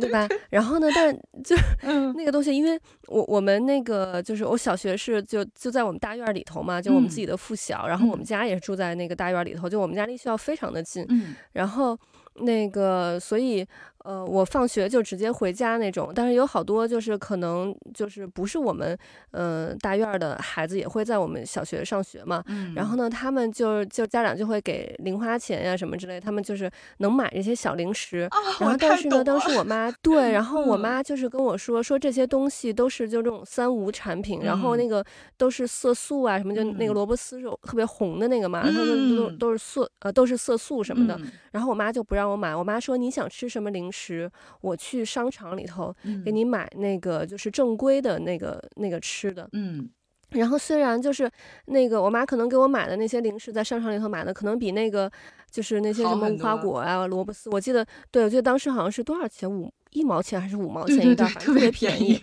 [0.00, 0.26] 对吧？
[0.50, 1.14] 然后呢，但
[1.44, 1.54] 就
[2.16, 11.06] 那个东西，因为我我们那个就是我小学是就就在我们大院里头嘛，就我们自己的附小，然后我们家也是住在那个大院里头，就我们家离学校非常的近，
[11.52, 11.98] 然后。
[12.40, 13.66] 那个，所以。
[14.06, 18.96] 呃，我放学就直接回家那种，但是有好多就是可能就是不是我们，
[19.32, 22.40] 呃，大院的孩子也会在我们小学上学嘛。
[22.46, 22.72] 嗯。
[22.76, 28.28] 然后呢，他们就就家长就会给零花钱呀什么之类，他们就是能买这些小零食。
[28.60, 35.04] 然后但是呢，当时我妈对，然后我妈就是跟我说说这些东西都是就这种三无产品，然后那个
[35.36, 38.84] 都是色素啊什么，就那个萝卜丝是特别红的那个嘛，然后
[39.16, 41.20] 都都是色呃都是色素什么的。
[41.50, 43.95] 然后我妈就不让我买，我妈说你想吃什么零食。
[43.96, 44.30] 时
[44.60, 45.94] 我去商场里头
[46.24, 49.88] 给你买那个就是正规的那个那个吃的，嗯，
[50.30, 51.30] 然后虽然就是
[51.66, 55.10] 那个我妈可能给我买的那些零食，在商场里头买的可能比那个
[55.50, 59.72] 就是那些什么无花果啊、萝卜丝，我记得对，我记得当时好像是多少钱五。
[59.92, 62.20] 一毛钱还是五毛钱一袋，特别便宜。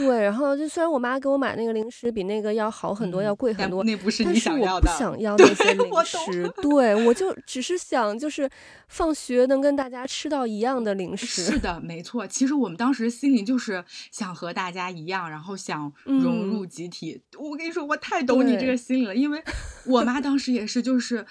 [0.00, 4.86] 对，然后就虽然我妈给我买那个零食比那个要好很多，要贵很多，那不是你想要的。
[4.86, 8.48] 但是我不想要那些零食，对我就只是想就是
[8.88, 11.44] 放学能跟大家吃到一样的零食。
[11.44, 12.26] 是的，没错。
[12.26, 17.20] 其实我们当时心里就是想和大家一样，然后想融入集体。
[17.38, 19.42] 我跟你说，我太懂你这个心理了，因为
[19.84, 21.26] 我妈当时也是，就是。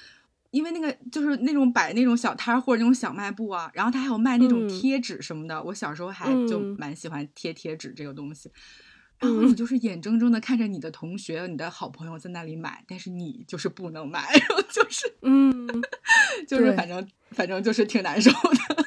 [0.51, 5.61] 因为那个就是那种摆那种小摊儿或者那种小卖部啊，然后他还有卖那种贴纸什么的。
[5.63, 8.51] 我小时候还就蛮喜欢贴贴纸这个东西。
[9.19, 15.67] 然后你就是眼睁睁的看着你的同学、你的好朋友在那里买，但是你就是不能买，然 后就是嗯，
[16.47, 18.85] 就是反正反正就是挺难受的。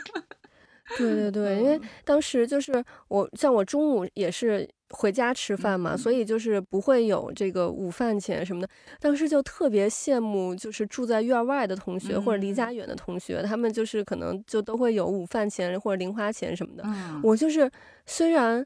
[0.97, 4.68] 对对对，因为当时就是我像我中午也是。
[4.95, 8.68] 回家吃饭嘛，所以就是不会有这个午饭钱什么的。
[9.01, 16.84] 当时就特别羡慕，就是住在院外的同学或者离家远的同学，他们就是可能就都会有午饭钱或者零花钱什么的。
[17.22, 17.70] 我就是
[18.05, 18.62] 虽然。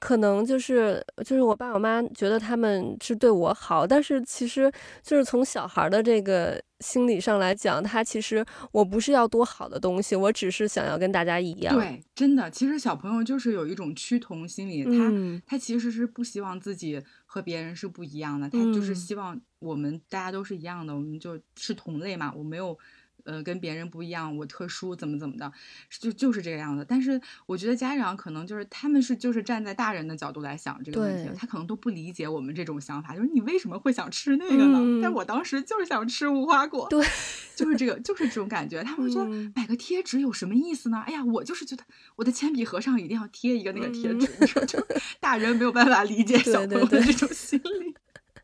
[0.00, 4.72] 可能就是就是我爸我妈觉得他们是对我好，但是其实
[5.02, 11.78] 就是从小孩的这个心理上来讲，他其实我不是要多好的东西，我只是想要跟大家一样。
[11.78, 15.12] 对，真的，其实小朋友就是有一种趋同心理，他
[15.46, 22.76] 他其实是不希望自己和别人是不一样的，他就是希望我们大家都是一样的，我们就是同类嘛，我没有。
[23.24, 25.52] 呃，跟别人不一样，我特殊，怎么怎么的，
[25.98, 26.84] 就就是这个样子。
[26.88, 35.00] 但是我觉得家长可能就是他们是就是站在大人的角度来想这个问题，他可能都不理解我们这种想法，就是你为什么会想吃那个呢？
[35.02, 37.04] 但我当时就是想吃无花果，对，
[37.56, 38.82] 就是这个，就是这种感觉。
[38.82, 41.02] 他们说买个贴纸有什么意思呢？
[41.06, 41.84] 哎呀，我就是觉得
[42.16, 44.26] 我的铅笔盒上一定要贴一个那个贴纸，
[44.66, 44.84] 就
[45.20, 47.94] 大人没有办法理解小朋友的这种心理。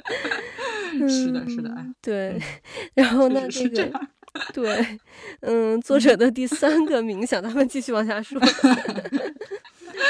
[1.08, 2.40] 是的，是的，哎，对，
[2.94, 4.08] 然后那这个。
[4.54, 4.98] 对，
[5.40, 8.40] 嗯，作者的第三个冥想，咱们继续往下说。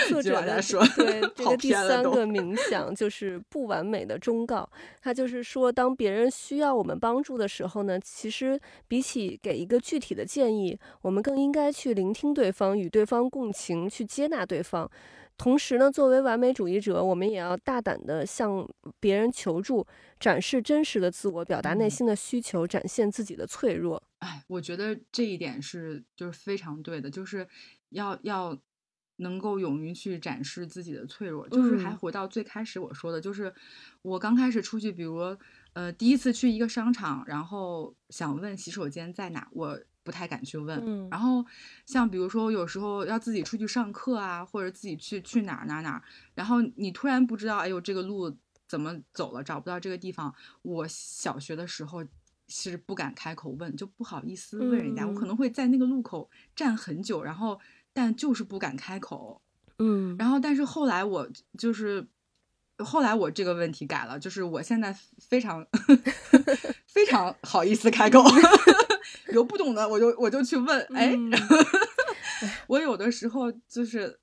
[0.09, 0.61] 作者的
[0.97, 4.69] 对 这个第三个冥想就是不完美的忠告。
[5.01, 8.59] 他就是说，当别人需要我们帮助的时候呢，其实
[8.89, 14.91] 比起给一个具体的建议，我们更应该去聆听对方，与对方共情，去接纳对方。
[15.39, 18.67] 同时呢，作为完美主义者，我们也要大胆地向
[18.99, 19.87] 别人求助，
[20.19, 24.03] 展示真实的自我，表达内心的需求，展现自己的脆弱。
[24.19, 27.47] 哎，我觉得这一点是就是非常对的，就是
[27.91, 28.59] 要要
[29.17, 31.49] 能够勇于去展示自己的脆弱。
[31.49, 33.55] 就是还回到最开始我说的，就是
[34.03, 35.37] 我刚开始出去，比如
[35.73, 39.81] 呃第一次去一个商场，然后想问洗手间在哪，我。
[40.07, 41.45] 不太敢去问，嗯然后
[41.85, 46.03] 像比如说有时候要自己出去上课啊，或者自己去去哪儿哪儿哪儿，
[46.37, 48.33] 然后你突然不知道，哎呦这个路
[48.69, 50.33] 怎么走了，找不到这个地方。
[50.63, 52.05] 我小学的时候
[52.49, 57.59] 是不敢开口问，就不好意思问人家，我可能会在那个路口站很久，然后
[57.93, 59.41] 但就是不敢开口。
[59.79, 61.29] 嗯，然后但是后来我
[61.59, 62.07] 就是
[62.79, 65.67] 后来我这个问题改了，就是我现在非常
[66.87, 68.23] 非常好意思开口。
[69.33, 70.81] 有不懂的，我就我就去问。
[70.95, 71.15] 哎，
[72.69, 74.19] 我有的时候就是，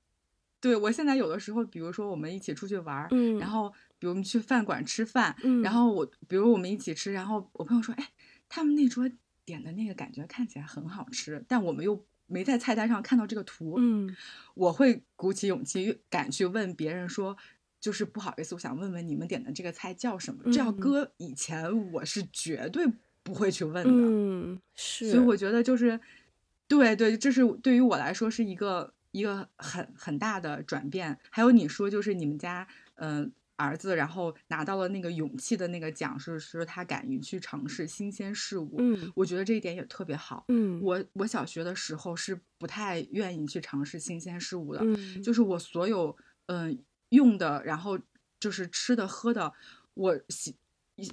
[0.60, 3.72] 对我现在有的时候，比如说我们一起出去玩，嗯，然后
[4.04, 8.10] 比如我们去饭馆吃饭，嗯，然后我比如我们一起吃，然后我朋友说，哎，
[8.50, 9.08] 他们那桌
[9.46, 14.14] 点的那个感觉看起来很好吃，但我们又没在菜单上看到这个图，嗯，
[14.52, 17.34] 我会鼓起勇气敢去问别人说，
[17.80, 20.52] 就是不好意思，我想问问你们点的这个菜叫什么？
[20.52, 22.86] 这要搁以前，我是绝对。
[23.24, 25.98] 不会去问的，嗯，是，所以我觉得就是，
[26.68, 31.18] 对对，这是对于我来说是一个一个很很大的转变。
[31.30, 46.78] 还有你说就是你们家嗯儿子，然后拿到了那个勇气的那个奖，是是他敢于去尝试新鲜事物，嗯，我觉得这一点也特别好，嗯，我我小学的时候是不太愿意去尝试新鲜事物的，嗯，就是我所有嗯
[47.10, 47.98] 用的，然后
[48.40, 49.52] 就是吃的喝的，
[49.94, 50.56] 我喜。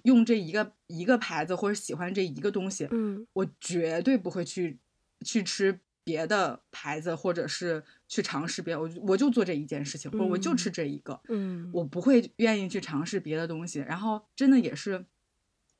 [0.03, 4.77] 用这一个一个牌子或者喜欢这一个东西，嗯，我绝对不会去
[5.25, 13.79] 去吃别的牌子，或者是去尝试别，我我就做这一件事情，或者我就吃这一个，嗯，我不会愿意去尝试别的东西。
[13.79, 15.05] 然后真的也是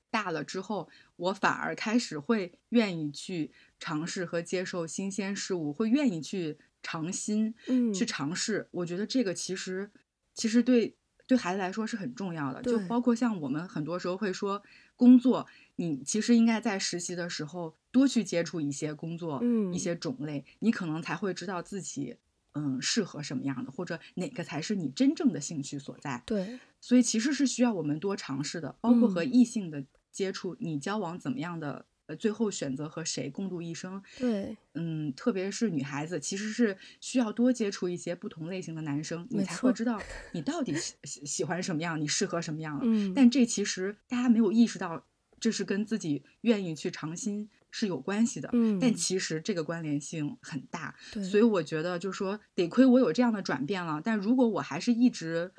[0.10, 8.68] 大了之后，我反而开始会愿意去尝试和接受新鲜事物，会愿意去尝新，嗯，去尝试。
[8.72, 9.92] 我觉得这个其实
[10.34, 10.96] 其实对
[11.32, 14.62] 对孩子来说是很重要的，就包括像我们很多时候会说
[14.98, 15.48] 工作。
[15.78, 22.18] 你其实应该在实习的时候多去接触一些工作，嗯，一些种类，你可能才会知道自己，
[22.54, 26.22] 嗯，适合什么样的，或者哪个才是你真正的兴趣所在。
[26.26, 34.02] 对，所以其实是需要我们多尝试的，包括和异性的接触，你交往怎么样的，呃，最后选择和谁共度一生。
[34.20, 40.02] 对，嗯，特别是女孩子，其实是需要多接触一些不同类型的男生，你才会知道
[40.34, 42.86] 你到底喜喜欢什么样，你适合什么样的。
[42.86, 45.06] 嗯，但这其实大家没有意识到。
[45.40, 54.00] 这是跟自己愿意去尝新是有关系的，嗯，但其实这个关联性很大，对，所以我觉得就是说，得亏我有这样的转变了。
[54.04, 55.52] 但如果我还是一直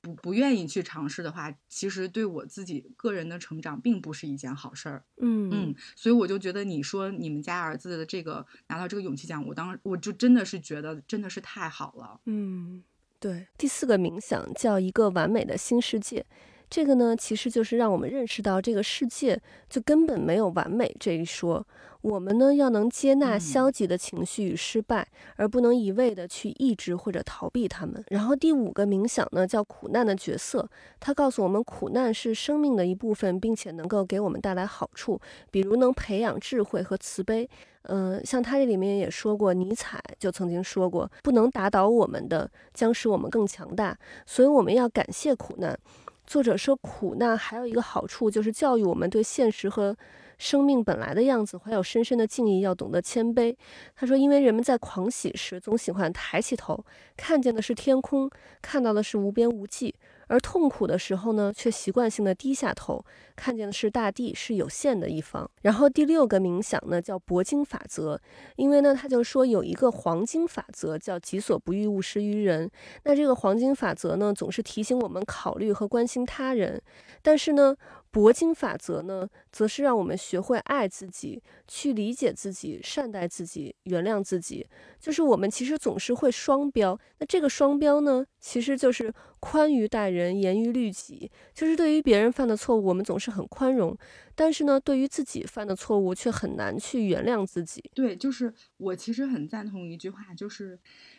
[0.00, 12.82] 不不愿意去尝试的话，其实对我自己个人的成长并不是一件好事儿，嗯嗯，所以我就觉得你说你们家儿子的这个拿到这个勇气奖，我当我就真的是觉得真的是太好了，嗯，
[13.18, 13.46] 对。
[13.58, 16.24] 第四个冥想叫一个完美的新世界。
[16.70, 21.66] 这个呢，其实就是让我们认识到这个世界就根本没有完美这一说。
[22.02, 25.06] 我们呢，要能接纳消极的情绪与失败，
[25.36, 28.02] 而不能一味的去抑制或者逃避他们。
[28.08, 30.66] 然后第五个冥想呢，叫苦难的角色，
[30.98, 37.46] 它告诉我们苦难是生命的一部分，并且能够给我们带来好处，比如能培养智慧和慈悲。
[37.82, 43.98] 嗯，像他这里面也说过，尼采就曾经说过，不能打倒我们的，将使我们更强大。
[44.24, 45.78] 所以我们要感谢苦难。
[46.26, 49.96] 作者说，苦难还有一个好处，就是教育我们对现实和
[50.38, 53.54] 生命本来的样子怀有深深的敬意，要懂得谦卑。
[53.96, 56.84] 他说，因为人们在狂喜时总喜欢抬起头，
[57.16, 58.30] 看见的是天空，
[58.62, 59.94] 看到的是无边无际。
[60.28, 63.04] 而痛苦的时候呢，却习惯性的低下头，
[63.40, 65.50] 看见的是大地是有限的一方。
[65.62, 68.20] 然后第六个冥想呢，叫铂金法则，
[68.56, 72.70] 因为呢，他就说有一个黄金法则叫己所不欲，勿施于人。
[73.04, 76.82] 那这个黄金法则呢，总是提醒我们考虑和关心他人，
[77.22, 77.74] 但是呢。
[78.12, 84.66] 铂金法则呢，则是让我们学会爱自己，去理解自己，善待自己，原谅自己。
[84.98, 91.30] 就是我们其实总是会双标，那这个双标呢，其实就是宽于待人，严于律己。
[91.54, 93.96] 就是对于别人犯的错误，我们总是很宽容，
[94.34, 97.82] 但是呢，对于自己犯的错误，却很难去原谅自己。
[97.94, 100.78] 对，就是我其实很赞同一句话，就是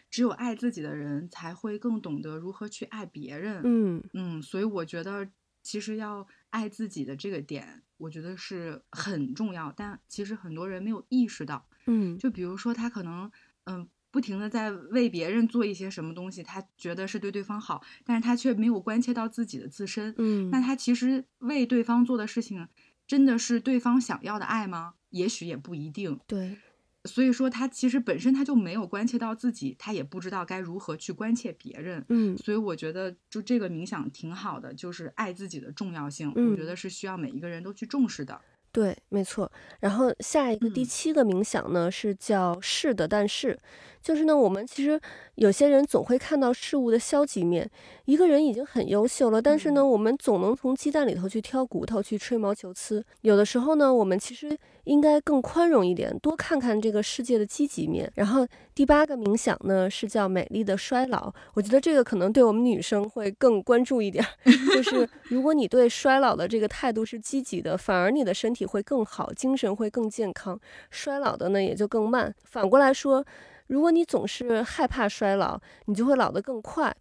[0.10, 3.62] 只有爱自己的人，才会更懂得如何去爱别人。
[3.64, 5.30] 嗯嗯，所以我觉得。
[5.64, 11.68] 其实要爱自己的这个点，我觉得是很重要，但其实很多人没有意识到。
[11.86, 13.32] 嗯，就比如说他可能
[13.66, 20.14] 嗯不停的在为别人做一些什么东西，他觉得是对对方好，但是他却没有关切到自己的自身。
[20.18, 22.68] 嗯，那他其实为对方做的事情，
[23.08, 24.96] 真的是对方想要的爱吗？
[25.10, 26.20] 也许也不一定。
[26.28, 26.58] 对。
[27.06, 32.06] 所以说，他其实本身他就没有关切到自己，他也不知道该如何去关切别人。
[32.10, 38.40] 嗯，所以我觉得就这个冥想挺好的，就是爱自己的重要性，我觉得是需要每一个人都去重视的。
[38.72, 39.52] 对，没错。
[39.80, 43.60] 然后下一个第七个冥想呢，是叫是的，但是。
[44.02, 45.00] 就是呢，我们其实
[45.36, 47.70] 有些人总会看到事物的消极面。
[48.06, 53.04] 一个人已经很优秀了，但是呢，我们总能从鸡蛋里头去挑骨头，去吹毛求疵。
[53.22, 58.12] 有的时候呢，我们其实应该更宽容一点，多看看这个世界的积极面。
[58.16, 61.32] 然后第八个冥想呢，是叫美丽的衰老。
[61.54, 64.26] 我觉得这个可能对我们女生会更关注一点。
[64.74, 72.34] 就 是如果你对衰老的这个态度是积极的，反而你的身体会更好，精神会更健康，衰老的呢也就更慢。
[72.44, 73.24] 反过来说。
[73.72, 76.94] 如果你总是害怕衰老，你就会老得更快。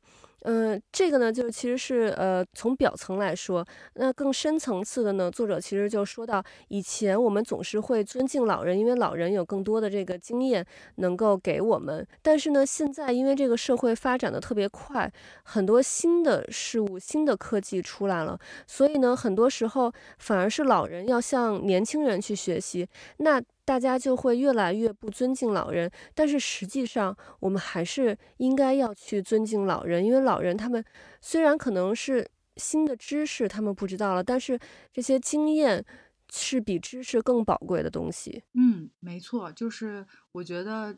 [0.45, 10.65] 嗯，这个呢，就其实是呃，从表层来说，那更深层次的呢，作者其实就说到，以前我们总是会尊敬老人，因为老人有更多的这个经验
[10.95, 12.07] 能够给我们。
[12.23, 15.13] 但是呢，现在因为这个社会发展的特别快，
[15.43, 22.89] 很多新的事物、新的科技出来了，所以呢，很多时候反而是老人要向年轻人去学习。
[23.19, 30.85] 那大家就会越来越不尊敬老人，但是实际上我们还是应该要去尊敬老人，因为老人他们
[31.21, 34.59] 虽然可能是新的知识他们不知道了，但是
[34.93, 35.85] 这些经验
[36.33, 38.43] 是比知识更宝贵的东西。
[38.55, 40.97] 嗯，没错，就是我觉得，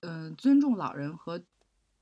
[0.00, 1.40] 嗯，尊重老人和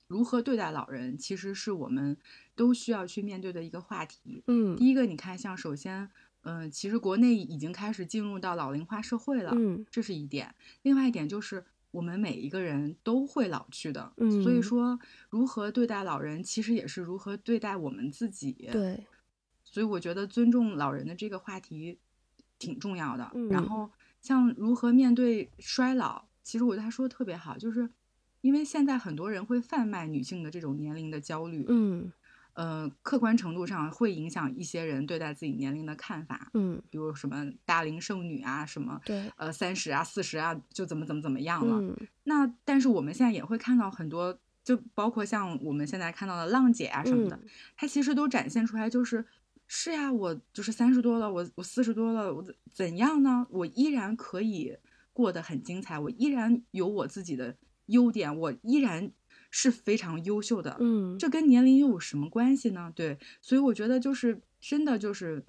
[0.08, 2.16] 如何对待老人，其实是我们
[2.56, 4.42] 都需要去面对的一个话题。
[4.46, 6.08] 嗯，第一个，你看，像首先。
[6.42, 10.54] 嗯，其实国内已经开始进入到老龄化社会了，嗯，这是一点。
[10.82, 18.52] 另外一点就是，我们每一个人都会老去的，嗯，所以说如何对待老人，其实也是如何对待我们自己。
[18.72, 19.06] 对，
[19.64, 21.98] 所以我觉得尊重老人的这个话题
[22.58, 23.30] 挺重要的。
[23.34, 27.90] 嗯，然后像如何面对衰老，其实我觉得他说的特别好，就是
[28.40, 32.10] 因为现在很多人会贩卖女性的这种年龄的焦虑，嗯。
[32.54, 41.80] 呃，客观程度上会影响一些人对待自己年龄的看法，嗯，比如什么大龄剩女啊，什么对，呃三十啊四十啊就怎么怎么怎么样了。
[41.80, 47.38] 嗯，那但是我们现在也会看到很多，就包括像我们现在看到的浪姐啊什么的，
[47.76, 49.24] 她其实都展现出来就是
[49.66, 53.46] 是呀，我就是三十多了，我我四十多了，我怎样呢？
[53.50, 54.76] 我依然可以
[55.12, 59.12] 过得很精彩，我依然有我自己的优点，我依然。
[59.50, 62.92] 是非常优秀的，嗯，这跟年龄又有什么关系呢？
[62.94, 65.44] 对，所以我觉得就是真的就是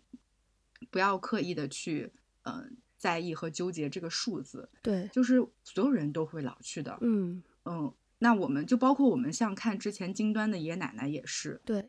[0.90, 2.66] 不要刻意的去呃
[2.98, 7.44] 在意和纠结这个数字，对，就是所有人都会老去的，嗯。
[7.66, 11.88] 嗯，那我们就包括我们像看之前金端的爷爷奶奶也是，对，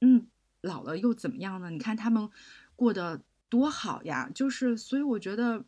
[0.00, 0.26] 嗯，
[0.62, 1.70] 老了又怎么样呢？
[1.70, 2.28] 你看他们
[2.74, 5.64] 过得多好呀，就是所以我觉得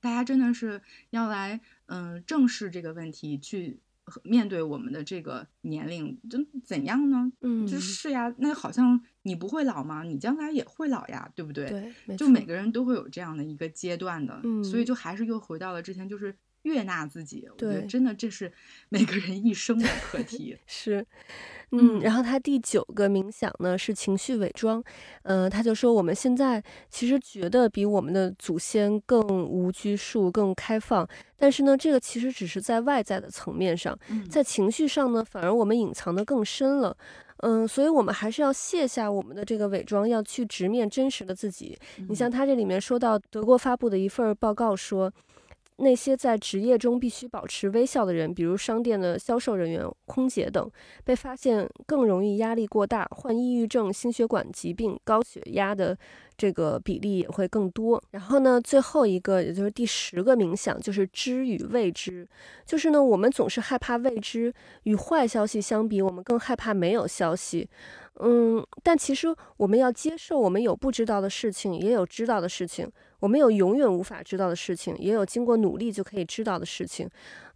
[0.00, 0.80] 大家真的是
[1.10, 3.80] 要来嗯正视这个问题去。
[4.24, 7.30] 面对我们的这个年龄，就怎样呢？
[7.40, 10.02] 嗯，就是呀，那好像你不会老吗？
[10.02, 11.92] 你将来也会老呀，对不对？
[12.06, 16.36] 对，就每个人都会有这样的一个阶段的，嗯，所以就还是又回到了之前，就是。
[16.62, 18.52] 悦纳自己，我觉得真的这是
[18.88, 20.56] 每个人一生的课题。
[20.64, 21.04] 是，
[21.74, 24.82] 嗯，然后他第九个冥想呢是情绪伪装，
[25.22, 31.08] 嗯，他就说我们现在其实觉得比我们的祖先更无拘束、更开放，
[31.38, 33.98] 但是呢，这个其实只是在外在的层面上，
[34.30, 36.94] 在情绪上呢，反而我们隐藏的更深了。
[37.38, 41.76] 嗯，所以我们还是要卸下我们的这个伪装，要去直面真实的自己。
[42.08, 45.10] 你像他这里面说到德国发布的一份报告说。
[45.82, 50.70] 那些在职业中必须保持微笑的人，比如商店的销售人员、空姐等，
[51.04, 55.98] 被发现更容易压力过大、患抑郁症、心血管疾病、高血压的
[56.36, 58.00] 这个比例也会更多。
[58.12, 62.28] 然后呢，最后一个，也就是第十个冥想，就是知与未知。
[62.64, 64.54] 就是呢，我们总是害怕未知，
[64.84, 67.68] 与坏消息相比，我们更害怕没有消息。
[68.20, 72.88] 嗯，但其实我们要接受，我们有不知道的事情，也有知道的事情。
[73.22, 77.08] 我们有永远无法知道的事情，也有经过努力就可以知道的事情。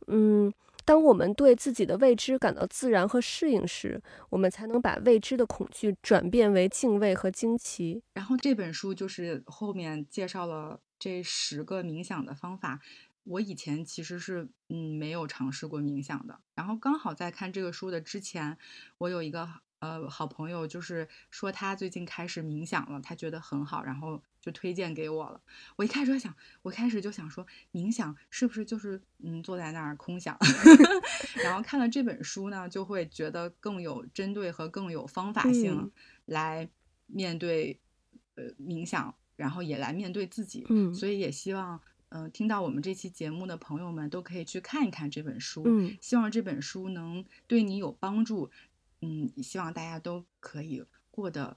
[0.07, 0.53] 嗯，
[0.85, 4.01] 当我们对自己的未知感到自然和适应时，
[4.31, 8.01] 我们才能把未知的恐惧转变为敬畏和惊奇。
[8.15, 12.81] 然后这本书就是后面介绍了这十个冥想的方法。
[13.25, 16.39] 我以前其实是嗯没有尝试过冥想的。
[16.55, 18.57] 然后刚好在看这个书的之前，
[18.99, 19.49] 我有一个
[19.81, 24.23] 呃好朋友，就是说他最近开始冥想了，他觉得很好，然后。
[24.47, 25.41] 就推荐给我了。
[25.75, 26.33] 我一开始想，
[26.63, 30.39] 我开始就想说，冥想是不是就是嗯坐在那儿空想？
[31.43, 35.91] 然后看了这本书呢，就会觉得更有针对和更有方法性
[36.27, 36.71] 来
[37.09, 37.81] 面对
[38.37, 40.65] 呃冥想，然后也来面对自己。
[40.69, 41.81] 嗯，所以也希望
[42.11, 45.65] 嗯听到我们这期节目的朋友们都可以去看一看这本书。
[45.67, 48.49] 嗯，希望这本书能对你有帮助。
[49.01, 51.57] 嗯，希望大家都可以过得。